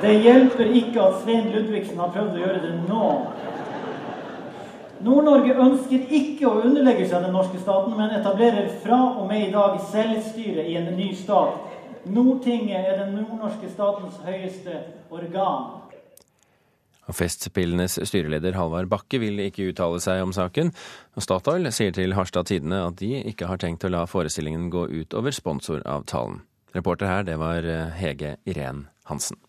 Det 0.00 0.14
hjelper 0.24 0.72
ikke 0.80 1.02
at 1.04 1.18
Svein 1.20 1.50
Ludvigsen 1.52 2.00
har 2.00 2.12
prøvd 2.14 2.38
å 2.38 2.40
gjøre 2.40 2.62
det 2.64 2.76
nå. 2.88 3.08
Nord-Norge 5.04 5.56
ønsker 5.64 6.08
ikke 6.12 6.48
å 6.48 6.62
underlegge 6.64 7.06
seg 7.08 7.24
den 7.24 7.36
norske 7.36 7.60
staten, 7.60 7.92
men 7.96 8.16
etablerer 8.16 8.68
fra 8.82 9.00
og 9.10 9.28
med 9.28 9.46
i 9.46 9.52
dag 9.52 9.76
selvstyre 9.92 10.64
i 10.68 10.76
en 10.80 10.90
ny 10.96 11.10
stat. 11.16 11.69
Nordtinget 12.06 12.88
er 12.88 13.04
den 13.04 13.14
nordnorske 13.18 13.68
statens 13.68 14.20
høyeste 14.24 14.78
organ. 15.12 15.80
Festspillenes 17.10 17.98
styreleder 18.06 18.54
Halvard 18.54 18.88
Bakke 18.90 19.18
vil 19.18 19.40
ikke 19.42 19.70
uttale 19.72 19.98
seg 20.02 20.22
om 20.22 20.32
saken. 20.32 20.70
og 21.16 21.26
Statoil 21.26 21.66
sier 21.74 21.92
til 21.92 22.14
Harstad 22.14 22.46
Tidende 22.46 22.84
at 22.86 23.00
de 23.00 23.10
ikke 23.32 23.50
har 23.50 23.58
tenkt 23.58 23.84
å 23.84 23.90
la 23.90 24.06
forestillingen 24.06 24.70
gå 24.70 24.86
ut 24.86 25.14
over 25.14 25.34
sponsoravtalen. 25.34 26.42
Reporter 26.74 27.10
her, 27.10 27.22
det 27.26 27.38
var 27.38 27.66
eh, 27.66 27.90
Hege 27.98 28.36
Irén 28.46 28.86
Hansen. 29.10 29.40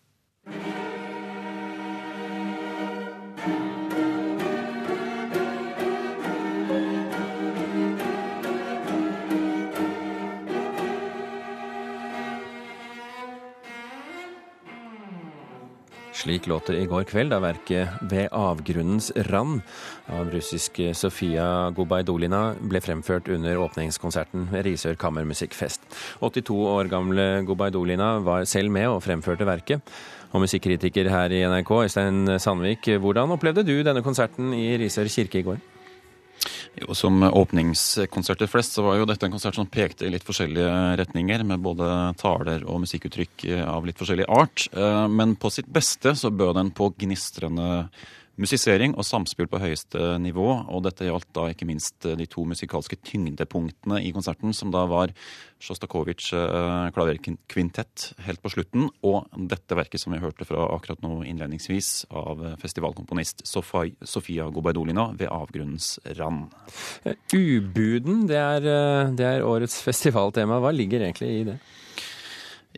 Slik 16.22 16.46
låt 16.46 16.66
det 16.66 16.76
i 16.78 16.86
går 16.86 17.02
kveld 17.10 17.32
da 17.34 17.40
verket 17.42 17.88
'Ved 18.06 18.28
avgrunnens 18.30 19.10
rand' 19.26 19.62
av 20.06 20.30
russiske 20.30 20.94
Sofia 20.94 21.72
Gubaidolina 21.74 22.54
ble 22.54 22.78
fremført 22.80 23.26
under 23.28 23.58
åpningskonserten 23.58 24.46
ved 24.52 24.64
Risør 24.64 24.94
kammermusikkfest. 24.94 25.80
82 26.20 26.54
år 26.54 26.84
gamle 26.84 27.42
Gubaidolina 27.46 28.20
var 28.22 28.44
selv 28.44 28.70
med 28.70 28.86
og 28.86 29.02
fremførte 29.02 29.46
verket. 29.46 29.82
Og 30.32 30.40
musikkritiker 30.40 31.10
her 31.10 31.28
i 31.34 31.42
NRK, 31.42 31.70
Øystein 31.82 32.38
Sandvik, 32.38 32.86
hvordan 33.00 33.34
opplevde 33.34 33.66
du 33.66 33.82
denne 33.82 34.02
konserten 34.02 34.54
i 34.54 34.78
Risør 34.78 35.10
kirke 35.10 35.38
i 35.38 35.42
går? 35.42 35.71
Jo, 36.80 36.94
Som 36.94 37.22
åpningskonserter 37.22 38.48
flest, 38.48 38.72
så 38.72 38.82
var 38.86 38.96
jo 38.96 39.06
dette 39.08 39.26
en 39.28 39.34
konsert 39.34 39.58
som 39.58 39.68
pekte 39.68 40.06
i 40.06 40.12
litt 40.14 40.24
forskjellige 40.24 40.96
retninger, 41.02 41.44
med 41.44 41.60
både 41.60 41.88
taler 42.20 42.64
og 42.64 42.80
musikkuttrykk 42.86 43.44
av 43.68 43.84
litt 43.86 44.00
forskjellig 44.00 44.28
art. 44.32 44.66
Eh, 44.72 45.04
men 45.12 45.36
på 45.36 45.52
sitt 45.52 45.68
beste 45.68 46.14
så 46.16 46.32
bød 46.32 46.56
den 46.56 46.72
på 46.72 46.88
gnistrende 46.96 47.68
musisering 48.40 48.94
og 48.96 49.06
samspill 49.06 49.48
på 49.50 49.60
høyeste 49.62 50.16
nivå. 50.22 50.46
Og 50.72 50.84
dette 50.86 51.06
gjaldt 51.08 51.30
da 51.36 51.48
ikke 51.52 51.68
minst 51.68 52.06
de 52.06 52.26
to 52.30 52.44
musikalske 52.48 52.98
tyngdepunktene 53.04 54.00
i 54.04 54.12
konserten, 54.14 54.54
som 54.56 54.72
da 54.74 54.84
var 54.90 55.12
Sjostakovitsj 55.62 56.32
eh, 56.34 56.88
klaverkvintett 56.94 58.08
helt 58.26 58.42
på 58.42 58.50
slutten, 58.50 58.88
og 59.06 59.28
dette 59.50 59.76
verket 59.78 60.02
som 60.02 60.14
vi 60.14 60.22
hørte 60.22 60.46
fra 60.48 60.64
akkurat 60.74 61.02
nå 61.04 61.20
innledningsvis, 61.30 61.92
av 62.10 62.42
festivalkomponist 62.62 63.44
Sofia 63.46 64.48
Gobaidolina 64.50 65.10
ved 65.18 65.30
avgrunnens 65.30 65.94
rand. 66.18 66.50
Eh, 67.06 67.14
ubuden, 67.36 68.26
det 68.30 68.40
er, 68.40 68.66
eh, 68.66 69.12
det 69.14 69.28
er 69.28 69.46
årets 69.46 69.78
festivaltema. 69.86 70.58
Hva 70.62 70.74
ligger 70.74 71.06
egentlig 71.06 71.30
i 71.36 71.46
det? 71.52 71.60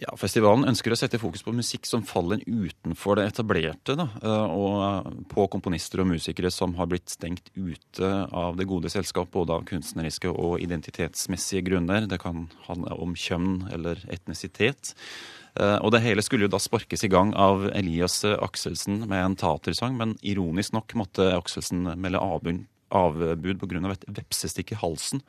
Ja, 0.03 0.11
Festivalen 0.19 0.67
ønsker 0.67 0.91
å 0.91 0.97
sette 0.99 1.21
fokus 1.23 1.45
på 1.47 1.53
musikk 1.55 1.87
som 1.87 2.03
faller 2.07 2.41
utenfor 2.49 3.21
det 3.21 3.29
etablerte. 3.31 3.95
Da, 3.95 4.09
eh, 4.19 4.47
og 4.51 5.29
på 5.31 5.47
komponister 5.53 6.03
og 6.03 6.09
musikere 6.11 6.51
som 6.51 6.75
har 6.75 6.89
blitt 6.91 7.13
stengt 7.15 7.53
ute 7.55 8.11
av 8.33 8.57
det 8.59 8.67
gode 8.67 8.91
selskap, 8.91 9.31
både 9.31 9.55
av 9.55 9.65
kunstneriske 9.69 10.33
og 10.33 10.59
identitetsmessige 10.65 11.63
grunner. 11.69 12.09
Det 12.11 12.19
kan 12.21 12.49
handle 12.67 12.99
om 12.99 13.15
kjønn 13.15 13.71
eller 13.73 14.03
etnisitet. 14.11 14.95
Eh, 15.55 15.79
og 15.79 15.93
det 15.95 16.03
hele 16.03 16.23
skulle 16.23 16.49
jo 16.49 16.55
da 16.57 16.59
sparkes 16.59 17.05
i 17.07 17.13
gang 17.13 17.33
av 17.39 17.69
Elias 17.71 18.25
Akselsen 18.25 19.07
med 19.07 19.21
en 19.21 19.37
tatersang, 19.37 19.97
men 19.97 20.19
ironisk 20.23 20.75
nok 20.75 20.97
måtte 20.99 21.31
Akselsen 21.39 21.87
melde 21.95 22.19
avbud 22.19 22.67
pga. 22.91 23.85
Av 23.85 23.93
et 23.95 24.05
vepsestikk 24.07 24.73
i 24.73 24.79
halsen. 24.79 25.23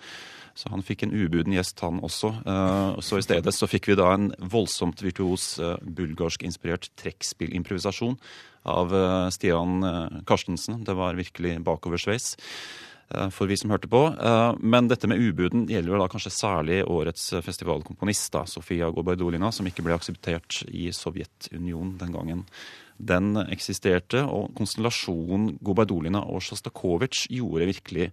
Så 0.56 0.72
han 0.72 0.84
fikk 0.88 1.04
en 1.04 1.12
ubuden 1.12 1.54
gjest, 1.56 1.82
han 1.84 2.00
også. 2.04 2.32
Eh, 2.48 3.02
så 3.04 3.20
i 3.20 3.26
stedet 3.26 3.52
så 3.52 3.68
fikk 3.68 3.90
vi 3.92 3.98
da 4.00 4.14
en 4.16 4.30
voldsomt 4.40 5.04
virtuos 5.04 5.58
eh, 5.60 5.76
bulgarsk-inspirert 5.84 6.94
trekkspillimprovisasjon 7.02 8.16
av 8.72 8.96
eh, 8.96 9.28
Stian 9.36 9.84
Karstensen. 10.28 10.80
Det 10.88 10.96
var 10.96 11.20
virkelig 11.20 11.60
bakoversveis 11.68 12.34
for 13.06 13.46
vi 13.46 13.54
som 13.54 13.70
hørte 13.70 13.86
på. 13.86 14.00
Men 14.66 14.88
dette 14.90 15.06
med 15.06 15.22
ubuden 15.22 15.68
gjelder 15.70 15.92
jo 15.94 15.98
da 16.02 16.08
kanskje 16.10 16.32
særlig 16.34 16.80
årets 16.90 17.28
festivalkomponist, 17.46 18.32
da, 18.34 18.42
Sofia 18.50 18.88
Gobaidolina, 18.90 19.52
som 19.54 19.70
ikke 19.70 19.86
ble 19.86 19.94
akseptert 19.94 20.64
i 20.74 20.88
Sovjetunionen 20.90 22.00
den 22.00 22.16
gangen. 22.16 22.42
Den 22.98 23.38
eksisterte, 23.44 24.24
og 24.26 24.56
konstellasjonen 24.58 25.60
Gobaidolina 25.62 26.24
og 26.26 26.42
Sjostakovitsj 26.48 27.28
gjorde 27.38 27.70
virkelig 27.70 28.10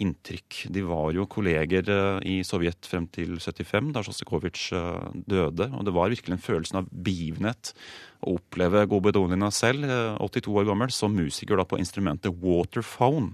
inntrykk. 0.00 0.66
De 0.72 0.82
var 0.86 1.12
jo 1.14 1.26
kolleger 1.30 1.88
eh, 1.92 2.20
i 2.28 2.36
Sovjet 2.46 2.88
frem 2.88 3.06
til 3.12 3.36
75, 3.38 3.90
da 3.94 4.02
Sjostakovitsj 4.06 4.68
eh, 4.76 5.08
døde. 5.30 5.70
Og 5.76 5.86
det 5.86 5.94
var 5.96 6.12
virkelig 6.12 6.36
en 6.36 6.44
følelse 6.44 6.78
av 6.80 6.88
begivenhet 6.90 7.72
å 8.20 8.36
oppleve 8.36 8.84
Gobedonina 8.90 9.48
selv, 9.54 9.86
82 10.20 10.56
år 10.60 10.68
gammel, 10.68 10.92
som 10.92 11.14
musiker 11.16 11.56
da 11.56 11.64
på 11.68 11.78
instrumentet 11.80 12.36
waterphone 12.42 13.32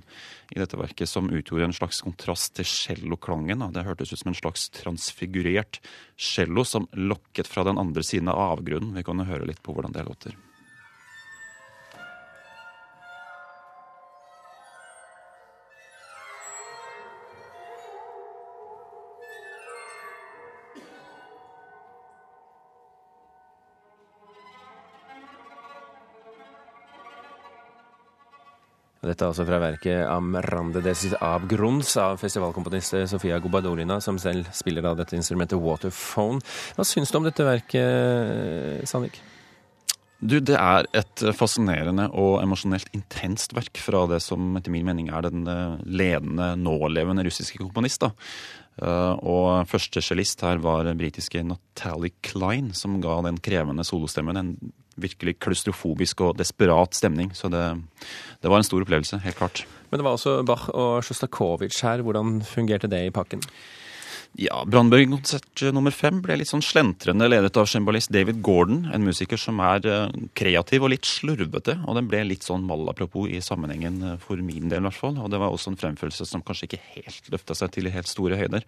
i 0.55 0.61
dette 0.61 0.79
verket, 0.79 1.11
som 1.11 1.31
utgjorde 1.33 1.70
en 1.70 1.74
slags 1.74 2.02
kontrast 2.07 2.55
til 2.59 2.68
celloklangen. 2.70 3.66
Det 3.74 3.87
hørtes 3.87 4.14
ut 4.14 4.22
som 4.22 4.31
en 4.31 4.38
slags 4.38 4.68
transfigurert 4.79 5.81
cello 6.14 6.62
som 6.66 6.87
lokket 6.94 7.50
fra 7.50 7.66
den 7.66 7.83
andre 7.83 8.07
siden 8.07 8.31
av 8.31 8.59
avgrunnen. 8.59 8.94
Vi 8.94 9.07
kan 9.07 9.26
høre 9.26 9.48
litt 9.50 9.62
på 9.66 9.74
hvordan 9.74 9.96
det 9.96 10.07
låter. 10.07 10.38
Dette 29.07 29.23
er 29.25 29.31
altså 29.31 29.47
fra 29.47 29.61
verket 29.62 30.03
Amrande 30.11 30.83
des 30.85 31.07
Abgrunds 31.23 31.92
av 32.03 32.19
festivalkomponist 32.21 32.97
Sofia 33.11 33.38
Gobadolina, 33.42 34.01
som 34.03 34.19
selv 34.19 34.51
spiller 34.57 34.85
da 34.85 34.97
dette 34.99 35.16
instrumentet 35.19 35.62
waterphone. 35.62 36.42
Hva 36.77 36.87
syns 36.87 37.12
du 37.12 37.21
om 37.21 37.29
dette 37.29 37.47
verket, 37.47 38.85
Sandvik? 38.90 39.21
Du, 40.16 40.38
Det 40.40 40.57
er 40.57 40.87
et 40.97 41.25
fascinerende 41.37 42.09
og 42.16 42.38
emosjonelt 42.40 42.88
intenst 42.97 43.53
verk 43.55 43.79
fra 43.79 44.07
det 44.09 44.23
som 44.25 44.55
etter 44.57 44.73
min 44.73 44.87
mening 44.88 45.11
er 45.12 45.29
den 45.29 45.45
ledende, 45.85 46.55
nålevende 46.57 47.27
russiske 47.27 47.61
komponist. 47.61 48.01
da. 48.01 48.14
Eh, 48.77 49.14
og 49.25 49.69
første 49.71 50.03
cellist 50.05 50.42
her 50.45 50.61
var 50.61 50.88
britiske 50.99 51.40
Natalie 51.47 52.12
Klein, 52.25 52.73
som 52.77 52.99
ga 53.01 53.23
den 53.25 53.38
krevende 53.40 53.87
solostemmen 53.88 54.40
en 54.40 54.53
virkelig 55.00 55.37
klaustrofobisk 55.44 56.20
og 56.26 56.37
desperat 56.38 56.96
stemning. 56.96 57.32
Så 57.37 57.50
det, 57.52 57.62
det 58.42 58.52
var 58.52 58.61
en 58.61 58.66
stor 58.66 58.85
opplevelse, 58.85 59.20
helt 59.24 59.38
klart. 59.38 59.64
Men 59.90 60.00
det 60.00 60.06
var 60.06 60.16
også 60.16 60.42
Bach 60.46 60.68
og 60.74 61.04
Sjostakovitsj 61.06 61.82
her. 61.87 62.04
Hvordan 62.06 62.40
fungerte 62.46 62.90
det 62.90 63.04
i 63.06 63.14
pakken? 63.14 63.44
Ja, 64.34 64.64
Brannberg-konsert 64.68 65.62
nummer 65.72 65.94
fem 65.94 66.18
ble 66.24 66.36
litt 66.40 66.50
sånn 66.50 66.64
slentrende 66.64 67.28
ledet 67.28 67.56
av 67.56 67.68
cembalist 67.70 68.10
David 68.12 68.42
Gordon, 68.44 68.82
en 68.92 69.06
musiker 69.06 69.40
som 69.40 69.60
er 69.64 69.86
eh, 69.88 70.16
kreativ 70.36 70.84
og 70.84 70.92
litt 70.92 71.08
slurvete. 71.08 71.78
Og 71.86 71.96
den 71.96 72.10
ble 72.10 72.20
litt 72.26 72.44
sånn 72.44 72.66
malapropos 72.68 73.30
i 73.32 73.40
sammenhengen 73.44 74.02
eh, 74.02 74.16
for 74.20 74.42
min 74.44 74.68
del, 74.68 74.82
i 74.82 74.88
hvert 74.88 74.98
fall. 74.98 75.16
Og 75.22 75.32
det 75.32 75.40
var 75.40 75.54
også 75.54 75.72
en 75.72 75.80
fremførelse 75.80 76.28
som 76.28 76.44
kanskje 76.44 76.68
ikke 76.68 76.82
helt 76.98 77.30
løfta 77.32 77.56
seg 77.56 77.72
til 77.76 77.88
helt 77.94 78.10
store 78.10 78.40
høyder. 78.40 78.66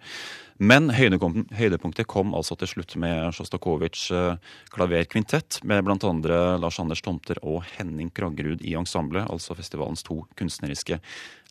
Men 0.59 0.89
høydepunktet 0.91 2.07
kom 2.11 2.33
altså 2.35 2.57
til 2.59 2.67
slutt 2.73 2.97
med 2.99 3.29
Sjostakovitsj 3.37 4.09
eh, 4.17 4.55
klaverkvintett, 4.73 5.61
med 5.69 5.85
bl.a. 5.85 6.13
Lars 6.59 6.81
Anders 6.81 7.05
Tomter 7.05 7.39
og 7.45 7.61
Henning 7.77 8.09
Kraggerud 8.15 8.65
i 8.65 8.73
ensemblet, 8.79 9.29
altså 9.29 9.55
festivalens 9.59 10.03
to 10.07 10.23
kunstneriske 10.39 10.99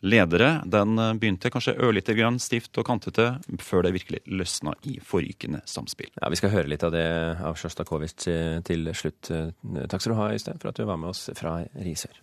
ledere. 0.03 0.51
Den 0.67 0.99
eh, 0.99 1.15
begynte 1.19 1.51
kanskje 1.53 1.77
ørlite 1.83 2.17
grann 2.19 2.39
stivt 2.43 2.79
og 2.79 2.87
kantete, 2.89 3.31
før 3.65 3.87
det 3.87 3.95
virkelig 3.97 4.23
løsna 4.31 4.75
i 4.89 4.99
forrykende 5.05 5.63
samspill. 5.69 6.13
Ja, 6.21 6.31
Vi 6.31 6.41
skal 6.41 6.55
høre 6.55 6.71
litt 6.71 6.87
av 6.87 6.95
det 6.95 7.09
av 7.43 7.59
Sjostakovitsj 7.59 8.31
eh, 8.33 8.55
til 8.69 8.93
slutt. 8.95 9.33
Eh, 9.35 9.85
takk 9.91 10.05
skal 10.05 10.15
du 10.15 10.21
ha, 10.21 10.33
Øystein, 10.35 10.63
for 10.63 10.73
at 10.73 10.81
du 10.81 10.87
var 10.89 11.01
med 11.01 11.13
oss 11.15 11.29
fra 11.39 11.61
Risør. 11.75 12.23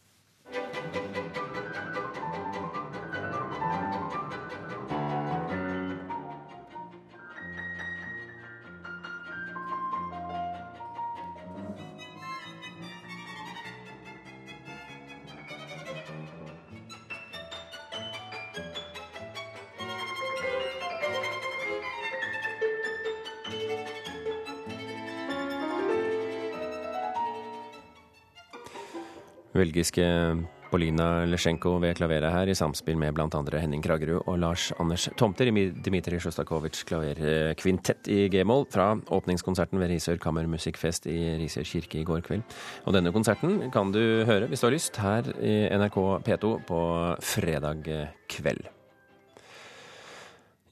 Belgiske 29.55 30.05
Polina 30.71 31.23
Lesjenko 31.29 31.77
ved 31.79 31.95
klaveret 31.95 32.33
her, 32.33 32.49
i 32.49 32.55
samspill 32.57 32.97
med 32.99 33.15
bl.a. 33.15 33.27
Henning 33.61 33.83
Kragerud 33.85 34.25
og 34.25 34.39
Lars 34.41 34.71
Anders 34.81 35.07
Tomter 35.19 35.47
i 35.47 35.67
Dmitrij 35.71 36.19
Sjostakovitsjs 36.23 36.87
klaverkvintett 36.89 38.09
i 38.11 38.25
G-moll 38.33 38.65
fra 38.73 38.91
åpningskonserten 39.15 39.79
ved 39.79 39.93
Risør 39.93 40.19
kammermusikkfest 40.23 41.07
i 41.11 41.17
Risør 41.39 41.67
kirke 41.69 42.01
i 42.01 42.07
går 42.07 42.25
kveld. 42.27 42.43
Og 42.85 42.97
denne 42.97 43.13
konserten 43.15 43.69
kan 43.71 43.93
du 43.95 44.01
høre, 44.27 44.49
hvis 44.51 44.63
du 44.65 44.67
har 44.67 44.75
lyst, 44.75 44.99
her 44.99 45.31
i 45.39 45.59
NRK 45.71 46.01
P2 46.27 46.55
på 46.67 46.81
fredag 47.35 47.85
kveld. 48.31 48.65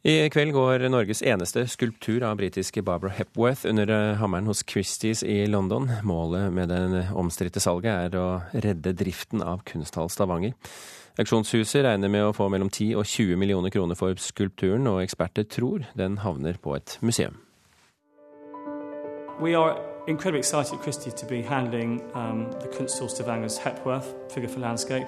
I 0.06 0.30
kveld 0.30 0.52
går 0.52 0.82
Norges 0.92 1.22
eneste 1.24 1.62
skulptur 1.72 2.26
av 2.28 2.36
britiske 2.36 2.82
Barbara 2.84 3.14
Hepworth 3.16 3.64
under 3.70 3.88
eh, 3.88 4.18
hammeren 4.20 4.50
hos 4.52 4.60
Christies 4.68 5.22
i 5.24 5.46
London. 5.48 5.88
Målet 6.04 6.52
med 6.52 6.68
det 6.74 7.06
omstridte 7.16 7.64
salget 7.64 8.10
er 8.10 8.18
å 8.20 8.26
redde 8.52 8.92
driften 9.00 9.40
av 9.40 9.62
Kunsthall 9.64 10.12
Stavanger. 10.12 10.58
Auksjonshuset 11.16 11.86
regner 11.88 12.12
med 12.12 12.26
å 12.28 12.36
få 12.36 12.50
mellom 12.52 12.68
10 12.68 13.00
og 13.00 13.08
20 13.08 13.40
millioner 13.40 13.72
kroner 13.72 13.96
for 13.96 14.20
skulpturen, 14.20 14.92
og 14.92 15.00
eksperter 15.06 15.48
tror 15.48 15.88
den 15.96 16.20
havner 16.20 16.60
på 16.60 16.76
et 16.76 16.98
museum. 17.00 17.40
We 19.40 19.56
are 19.56 19.80
incredibly 20.06 20.44
excited 20.44 20.76
at 20.76 20.84
Christie 20.84 21.16
to 21.16 21.26
be 21.26 21.42
handling 21.42 22.02
um, 22.12 22.52
the 22.60 22.68
Kunsthall 22.68 23.08
Stavanger's 23.08 23.58
Hepworth 23.58 24.12
figure 24.28 24.52
for 24.52 24.60
landscape. 24.60 25.08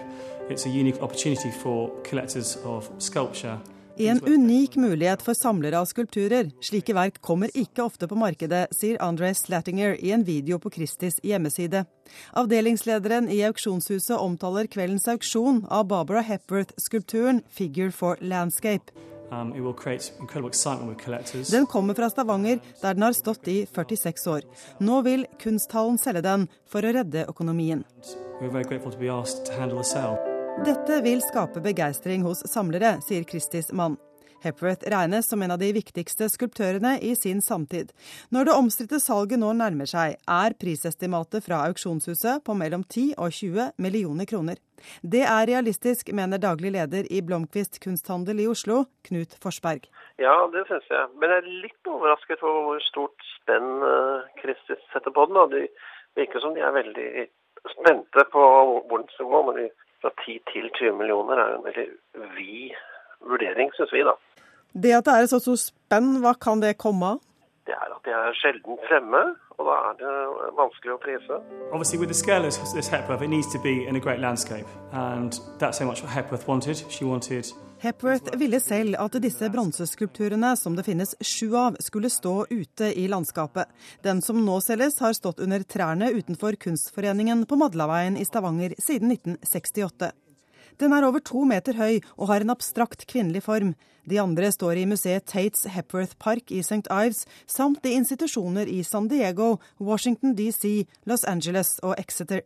It's 0.50 0.66
a 0.66 0.70
unique 0.70 1.04
opportunity 1.04 1.52
for 1.52 1.92
collectors 2.08 2.56
of 2.64 2.90
sculpture 3.00 3.60
en 3.98 4.20
unik 4.24 4.76
mulighet 4.76 5.22
for 5.22 5.34
samlere 5.34 5.80
av 5.80 5.86
skulpturer. 5.86 6.52
Slike 6.64 6.94
verk 6.96 7.22
kommer 7.22 7.52
ikke 7.56 7.86
ofte 7.86 8.08
på 8.12 8.18
markedet, 8.20 8.68
sier 8.76 9.00
André 9.04 9.34
Slattinger 9.36 9.96
i 10.04 10.12
en 10.12 10.26
video 10.28 10.60
på 10.60 10.72
Christies 10.76 11.22
hjemmeside. 11.24 11.86
Avdelingslederen 12.36 13.30
i 13.32 13.42
auksjonshuset 13.48 14.18
omtaler 14.18 14.68
kveldens 14.68 15.08
auksjon 15.08 15.64
av 15.70 15.88
Barbara 15.88 16.22
Hepworth-skulpturen 16.22 17.42
'Figure 17.50 17.92
for 17.92 18.16
Landscape'. 18.22 18.92
Um, 19.32 19.54
den 21.52 21.66
kommer 21.66 21.94
fra 21.94 22.10
Stavanger, 22.10 22.60
der 22.82 22.94
den 22.94 23.02
har 23.02 23.14
stått 23.14 23.48
i 23.48 23.66
46 23.66 24.28
år. 24.28 24.42
Nå 24.80 25.02
vil 25.02 25.26
kunsthallen 25.40 25.98
selge 25.98 26.22
den 26.22 26.48
for 26.70 26.86
å 26.86 26.94
redde 26.94 27.26
økonomien. 27.26 27.84
We're 28.42 28.52
very 28.52 28.64
grateful 28.64 28.92
to 28.92 29.00
be 29.00 29.10
asked 29.10 29.46
to 29.46 29.54
handle 29.54 29.84
sale. 29.84 30.35
Dette 30.64 31.02
vil 31.04 31.20
skape 31.20 31.60
begeistring 31.60 32.22
hos 32.24 32.40
samlere, 32.48 32.94
sier 33.04 33.26
Christies 33.28 33.74
mann. 33.76 33.98
Hepworth 34.40 34.88
regnes 34.88 35.28
som 35.28 35.42
en 35.44 35.52
av 35.52 35.60
de 35.60 35.68
viktigste 35.76 36.30
skulptørene 36.32 36.94
i 37.04 37.12
sin 37.20 37.42
samtid. 37.44 37.92
Når 38.32 38.48
det 38.48 38.56
omstridte 38.56 39.00
salget 39.04 39.42
nå 39.42 39.50
nærmer 39.60 39.90
seg, 39.90 40.16
er 40.24 40.56
prisestimatet 40.62 41.44
fra 41.44 41.60
auksjonshuset 41.68 42.46
på 42.48 42.56
mellom 42.56 42.86
10 42.88 43.18
og 43.20 43.36
20 43.36 43.68
millioner 43.84 44.30
kroner. 44.32 44.62
Det 45.04 45.26
er 45.28 45.50
realistisk, 45.52 46.14
mener 46.16 46.40
daglig 46.40 46.72
leder 46.78 47.10
i 47.12 47.20
Blomkvist 47.26 47.82
kunsthandel 47.84 48.40
i 48.46 48.48
Oslo, 48.48 48.86
Knut 49.10 49.36
Forsberg. 49.44 49.90
Ja, 50.24 50.38
det 50.56 50.68
syns 50.72 50.88
jeg. 50.88 51.10
Men 51.20 51.36
jeg 51.36 51.44
er 51.44 51.56
litt 51.68 51.90
overrasket 51.92 52.44
over 52.48 52.70
hvor 52.70 52.86
stort 52.88 53.32
spenn 53.34 53.74
Christie 54.40 54.80
eh, 54.80 54.92
setter 54.96 55.12
på 55.12 55.28
den. 55.28 55.42
Det 55.52 55.66
virker 56.22 56.40
som 56.40 56.56
de 56.56 56.64
er 56.64 56.78
veldig 56.80 57.10
spente 57.74 58.24
på 58.32 58.46
hvor 58.88 59.02
den 59.02 59.10
skal 59.18 59.34
gå. 59.34 59.42
men 59.50 59.66
de 59.66 59.74
fra 60.06 60.14
10 60.22 60.38
til 60.52 60.70
20 60.78 60.98
millioner 61.00 61.42
er 61.42 61.56
en 61.56 61.66
veldig 61.66 61.88
vid 62.38 62.76
vurdering, 63.26 63.72
syns 63.74 63.94
vi, 63.94 64.04
da. 64.06 64.14
Det 64.76 64.92
at 64.94 65.08
det 65.08 65.14
er 65.16 65.26
et 65.26 65.32
så 65.32 65.40
stort 65.42 65.64
spenn, 65.64 66.20
hva 66.22 66.36
kan 66.38 66.62
det 66.62 66.76
komme 66.78 67.16
av? 67.16 67.24
Det 67.66 67.74
er 67.74 67.90
at 67.96 68.02
de 68.06 68.12
er 68.14 68.34
sjelden 68.42 68.78
fremme, 68.88 69.22
og 69.58 69.62
da 69.68 69.76
er 69.90 69.94
det 70.02 70.16
vanskelig 70.60 70.94
å 70.94 71.00
prise. 71.02 71.40
Obviously, 71.72 71.98
with 72.00 72.12
the 72.14 72.20
scale 72.24 72.46
of 72.46 72.54
this 72.74 72.88
Hepworth, 72.88 73.24
it 73.24 73.30
needs 73.30 73.52
to 73.54 73.60
be 73.60 73.88
in 73.90 73.96
a 73.96 74.00
great 74.00 74.20
landscape, 74.20 74.68
and 74.94 75.40
that's 75.60 75.78
so 75.78 75.86
much 75.86 76.04
what 76.04 76.12
Hepworth 76.12 76.48
wanted. 76.48 76.78
She 76.90 77.06
wanted 77.06 77.46
Hepworth 77.80 78.38
ville 78.38 78.60
selv 78.60 78.96
at 78.98 79.18
disse 79.22 79.50
bronseskulpturene, 79.52 80.56
som 80.58 80.76
det 80.78 80.86
finnes 80.88 81.16
sju 81.20 81.56
av, 81.60 81.76
skulle 81.84 82.10
stå 82.10 82.46
ute 82.50 82.92
i 82.98 83.08
landskapet. 83.12 83.70
Den 84.02 84.22
som 84.26 84.40
nå 84.46 84.60
selges, 84.64 85.00
har 85.04 85.14
stått 85.14 85.44
under 85.44 85.62
trærne 85.62 86.10
utenfor 86.16 86.56
Kunstforeningen 86.56 87.44
på 87.46 87.60
Madlaveien 87.60 88.18
i 88.18 88.26
Stavanger 88.26 88.74
siden 88.80 89.12
1968. 89.12 90.14
Den 90.80 90.94
er 90.94 91.06
over 91.08 91.24
to 91.24 91.46
meter 91.48 91.78
høy 91.80 92.02
og 92.18 92.28
har 92.32 92.44
en 92.44 92.52
abstrakt 92.52 93.06
kvinnelig 93.08 93.46
form. 93.46 93.76
De 94.06 94.20
andre 94.22 94.52
står 94.52 94.82
i 94.82 94.86
museet 94.86 95.26
Tates 95.26 95.66
Hepworth 95.72 96.18
Park 96.22 96.52
i 96.52 96.60
St. 96.62 96.86
Ives, 96.92 97.24
samt 97.48 97.86
i 97.86 97.96
institusjoner 97.98 98.70
i 98.70 98.84
San 98.84 99.08
Diego, 99.10 99.56
Washington 99.80 100.36
DC, 100.36 100.86
Los 101.10 101.24
Angeles 101.24 101.80
og 101.82 101.96
Exeter. 101.98 102.44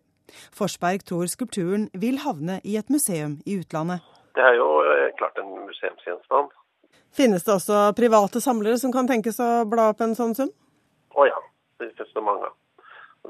Forsberg 0.53 1.03
tror 1.09 1.25
skulpturen 1.27 1.89
vil 1.93 2.21
havne 2.23 2.61
i 2.63 2.77
et 2.77 2.89
museum 2.93 3.39
i 3.45 3.57
utlandet. 3.59 4.05
Det 4.37 4.45
er 4.45 4.55
jo 4.55 4.69
eh, 4.85 5.09
klart 5.17 5.41
en 5.41 5.49
museumsgjenstand. 5.65 6.53
Finnes 7.11 7.43
det 7.43 7.53
også 7.53 7.89
private 7.97 8.39
samlere 8.41 8.77
som 8.77 8.93
kan 8.93 9.09
tenkes 9.09 9.41
å 9.41 9.65
bla 9.67 9.89
opp 9.91 10.05
en 10.05 10.15
sånn 10.15 10.37
sum? 10.37 10.53
Å 11.17 11.25
ja, 11.27 11.41
det 11.81 11.89
finnes 11.97 12.13
det 12.13 12.23
mange 12.23 12.45
av. 12.51 12.55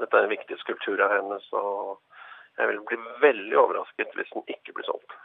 Dette 0.00 0.16
er 0.16 0.28
en 0.28 0.32
viktig 0.36 0.60
skulptur 0.60 1.00
av 1.02 1.16
hennes. 1.16 1.48
så 1.50 1.62
jeg 2.60 2.70
vil 2.70 2.86
bli 2.92 3.00
veldig 3.24 3.58
overrasket 3.64 4.16
hvis 4.16 4.32
den 4.36 4.54
ikke 4.54 4.76
blir 4.76 4.88
solgt. 4.88 5.18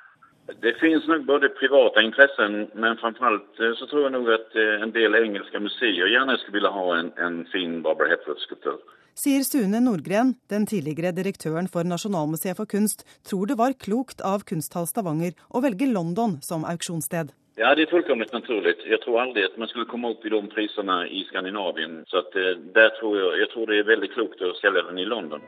Det 0.62 0.76
finnes 0.78 1.08
nok 1.10 1.24
både 1.26 1.50
private 1.58 2.04
interesser, 2.06 2.52
men 2.78 3.00
framfor 3.02 3.26
alt 3.32 3.62
eh, 3.62 3.74
så 3.80 3.88
tror 3.89 4.06
jeg 4.06 4.13
nok 4.13 4.28
at 4.36 4.60
eh, 4.62 4.84
en 4.86 4.93
del 4.93 5.17
engelske 5.17 5.60
museer 5.60 6.12
gjerne 6.12 6.38
skulle 6.38 6.60
ville 6.60 6.74
ha 6.76 6.86
en, 7.00 7.10
en 7.17 7.39
fin 7.54 7.80
Barbara 7.86 8.12
Hepworth-skulptur. 8.13 8.78
Sier 9.17 9.45
Sune 9.48 9.80
Nordgren, 9.82 10.36
den 10.52 10.67
tidligere 10.69 11.15
direktøren 11.15 11.69
for 11.71 11.88
Nasjonalmuseet 11.88 12.60
for 12.60 12.69
kunst, 12.69 13.06
tror 13.26 13.50
det 13.50 13.58
var 13.58 13.74
klokt 13.80 14.21
av 14.21 14.43
Kunsthall 14.45 14.86
Stavanger 14.91 15.34
å 15.50 15.63
velge 15.65 15.88
London 15.89 16.38
som 16.45 16.67
auksjonssted. 16.67 17.34
Ja, 17.58 17.71
det 17.74 17.86
er 17.86 17.93
fullkomlig 17.93 18.28
naturlig. 18.34 18.76
Jeg 18.84 19.00
tror 19.06 19.21
aldri 19.24 19.45
at 19.48 19.56
man 19.58 19.71
skulle 19.71 19.88
komme 19.88 20.12
opp 20.12 20.26
i 20.28 20.34
de 20.34 20.41
prisene 20.52 21.06
i 21.08 21.24
Skandinavien. 21.30 22.04
Så 22.12 22.19
at, 22.21 22.36
eh, 22.36 22.60
der 22.76 22.91
tror 23.00 23.15
jeg, 23.17 23.39
jeg 23.39 23.50
tror 23.54 23.71
det 23.71 23.80
er 23.80 23.89
veldig 23.93 24.12
klokt 24.13 24.43
å 24.43 24.54
selge 24.60 24.84
den 24.91 25.00
i 25.00 25.08
London. 25.08 25.41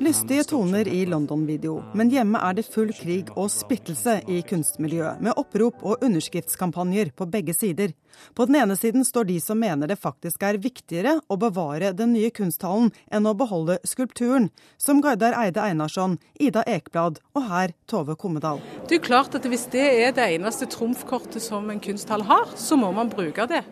Lystige 0.00 0.44
toner 0.48 0.88
i 0.88 1.04
London-video, 1.04 1.74
men 1.94 2.08
hjemme 2.08 2.40
er 2.40 2.56
det 2.56 2.64
full 2.64 2.92
krig 2.96 3.28
og 3.36 3.50
splittelse 3.52 4.22
i 4.32 4.40
kunstmiljøet, 4.48 5.20
med 5.20 5.36
opprop 5.36 5.84
og 5.84 6.04
underskriftskampanjer 6.06 7.12
på 7.16 7.28
begge 7.28 7.52
sider. 7.56 7.92
På 8.32 8.46
den 8.48 8.56
ene 8.62 8.76
siden 8.80 9.04
står 9.04 9.28
de 9.28 9.36
som 9.44 9.60
mener 9.60 9.90
det 9.90 9.98
faktisk 10.00 10.46
er 10.48 10.56
viktigere 10.62 11.18
å 11.28 11.36
bevare 11.40 11.92
den 11.96 12.14
nye 12.16 12.32
kunsthallen 12.32 12.88
enn 13.12 13.28
å 13.28 13.36
beholde 13.36 13.76
skulpturen, 13.84 14.48
som 14.80 15.02
Gardar 15.04 15.36
Eide 15.36 15.60
Einarsson, 15.60 16.16
Ida 16.40 16.64
Ekblad 16.64 17.20
og 17.36 17.50
her 17.50 17.76
Tove 17.90 18.16
Kommedal. 18.16 18.62
Det 18.88 19.00
er 19.00 19.04
klart 19.04 19.36
at 19.36 19.44
Hvis 19.46 19.68
det 19.70 19.84
er 20.06 20.16
det 20.16 20.24
eneste 20.34 20.66
trumfkortet 20.66 21.44
som 21.44 21.68
en 21.70 21.80
kunsthall 21.80 22.24
har, 22.26 22.48
så 22.56 22.80
må 22.80 22.90
man 22.96 23.12
bruke 23.12 23.46
det. 23.46 23.62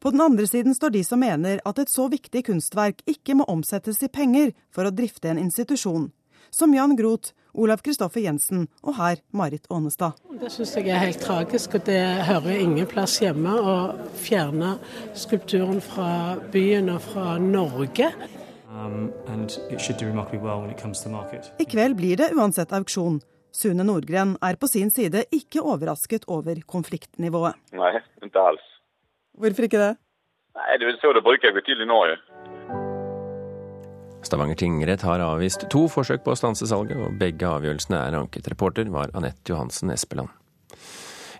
På 0.00 0.10
den 0.10 0.20
andre 0.20 0.46
siden 0.46 0.74
står 0.74 0.90
de 0.90 1.04
som 1.04 1.20
mener 1.20 1.60
at 1.68 1.78
et 1.78 1.90
så 1.92 2.06
viktig 2.08 2.46
kunstverk 2.46 3.02
ikke 3.10 3.34
må 3.36 3.44
omsettes 3.52 4.00
i 4.02 4.08
penger 4.08 4.54
for 4.72 4.88
å 4.88 4.94
drifte 4.96 5.28
en 5.28 5.40
institusjon. 5.42 6.06
Som 6.50 6.72
Jan 6.74 6.96
Groth, 6.96 7.34
Olav 7.52 7.82
Kristoffer 7.84 8.24
Jensen 8.24 8.64
og 8.80 8.96
her 8.96 9.20
Marit 9.36 9.68
Ånestad. 9.68 10.16
Det 10.40 10.48
syns 10.54 10.72
jeg 10.78 10.88
er 10.88 11.02
helt 11.02 11.20
tragisk, 11.20 11.76
og 11.76 11.84
det 11.84 12.00
hører 12.30 12.62
ingen 12.62 12.88
plass 12.88 13.18
hjemme 13.20 13.52
å 13.60 13.76
fjerne 14.22 14.78
skulpturen 15.12 15.84
fra 15.84 16.38
byen 16.54 16.88
og 16.94 17.04
fra 17.04 17.36
Norge. 17.42 18.08
Um, 18.70 19.10
well 19.26 20.72
I 21.58 21.68
kveld 21.68 22.00
blir 22.00 22.16
det 22.24 22.32
uansett 22.38 22.72
auksjon. 22.72 23.20
Sune 23.52 23.84
Nordgren 23.84 24.36
er 24.40 24.56
på 24.56 24.70
sin 24.70 24.94
side 24.94 25.26
ikke 25.34 25.60
overrasket 25.60 26.24
over 26.30 26.62
konfliktnivået. 26.64 27.58
Nei, 27.76 27.98
ikke 28.24 28.48
alls. 28.48 28.68
Hvorfor 29.40 29.66
ikke 29.66 29.80
det? 29.80 29.94
Nei, 30.58 30.76
Det 30.78 30.88
er 30.88 30.98
så 31.00 31.12
det 31.16 31.22
bruker 31.24 31.48
jeg 31.48 31.64
til 31.64 31.80
i 31.80 31.88
Norge. 31.88 32.18
Stavanger 34.26 34.58
tingrett 34.60 35.00
har 35.00 35.22
avvist 35.24 35.64
to 35.72 35.86
forsøk 35.88 36.20
på 36.26 36.34
å 36.34 36.36
stanse 36.36 36.68
salget, 36.68 36.98
og 37.00 37.16
begge 37.18 37.48
avgjørelsene 37.48 38.02
er 38.04 38.18
anket. 38.18 38.50
Reporter 38.52 38.90
var 38.92 39.12
Anette 39.16 39.48
Johansen 39.48 39.90
Espeland. 39.94 40.28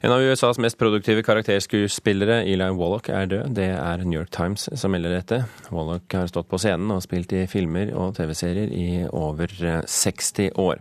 En 0.00 0.12
av 0.14 0.22
USAs 0.24 0.56
mest 0.56 0.78
produktive 0.80 1.20
karakterskuespillere, 1.20 2.38
Eli 2.48 2.64
Wallach, 2.72 3.10
er 3.12 3.26
død. 3.28 3.50
Det 3.58 3.66
er 3.68 4.00
New 4.06 4.16
York 4.16 4.30
Times 4.32 4.64
som 4.80 4.94
melder 4.94 5.12
dette. 5.12 5.42
Wallach 5.68 6.16
har 6.16 6.30
stått 6.30 6.48
på 6.48 6.56
scenen 6.62 6.94
og 6.94 7.02
spilt 7.04 7.34
i 7.36 7.42
filmer 7.50 7.92
og 7.92 8.14
TV-serier 8.16 8.72
i 8.72 8.86
over 9.04 9.52
60 9.84 10.40
eh, 10.46 10.56
år. 10.56 10.80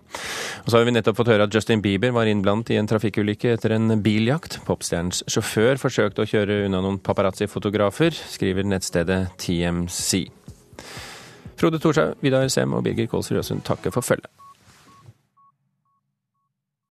Og 0.64 0.72
så 0.72 0.80
har 0.80 0.88
vi 0.88 0.96
nettopp 0.96 1.20
fått 1.20 1.34
høre 1.34 1.50
at 1.50 1.60
Justin 1.60 1.84
Bieber 1.84 2.16
var 2.16 2.32
innblandet 2.32 2.72
i 2.72 2.80
en 2.80 2.88
trafikkulykke 2.88 3.58
etter 3.58 3.76
en 3.76 4.00
biljakt. 4.06 4.62
Popstjernens 4.64 5.26
sjåfør 5.28 5.84
forsøkte 5.84 6.24
å 6.24 6.32
kjøre 6.38 6.64
unna 6.70 6.80
noen 6.86 7.04
paparazzi-fotografer, 7.04 8.16
skriver 8.16 8.72
nettstedet 8.72 9.26
TMC. 9.44 10.30
Frode 11.60 11.84
Thorshaug, 11.84 12.22
Vidar 12.24 12.48
Sem 12.48 12.72
og 12.72 12.88
Birger 12.88 13.12
Kålsrud 13.12 13.42
Røsund 13.42 13.68
takker 13.68 13.92
for 13.92 14.00
følget. 14.00 14.32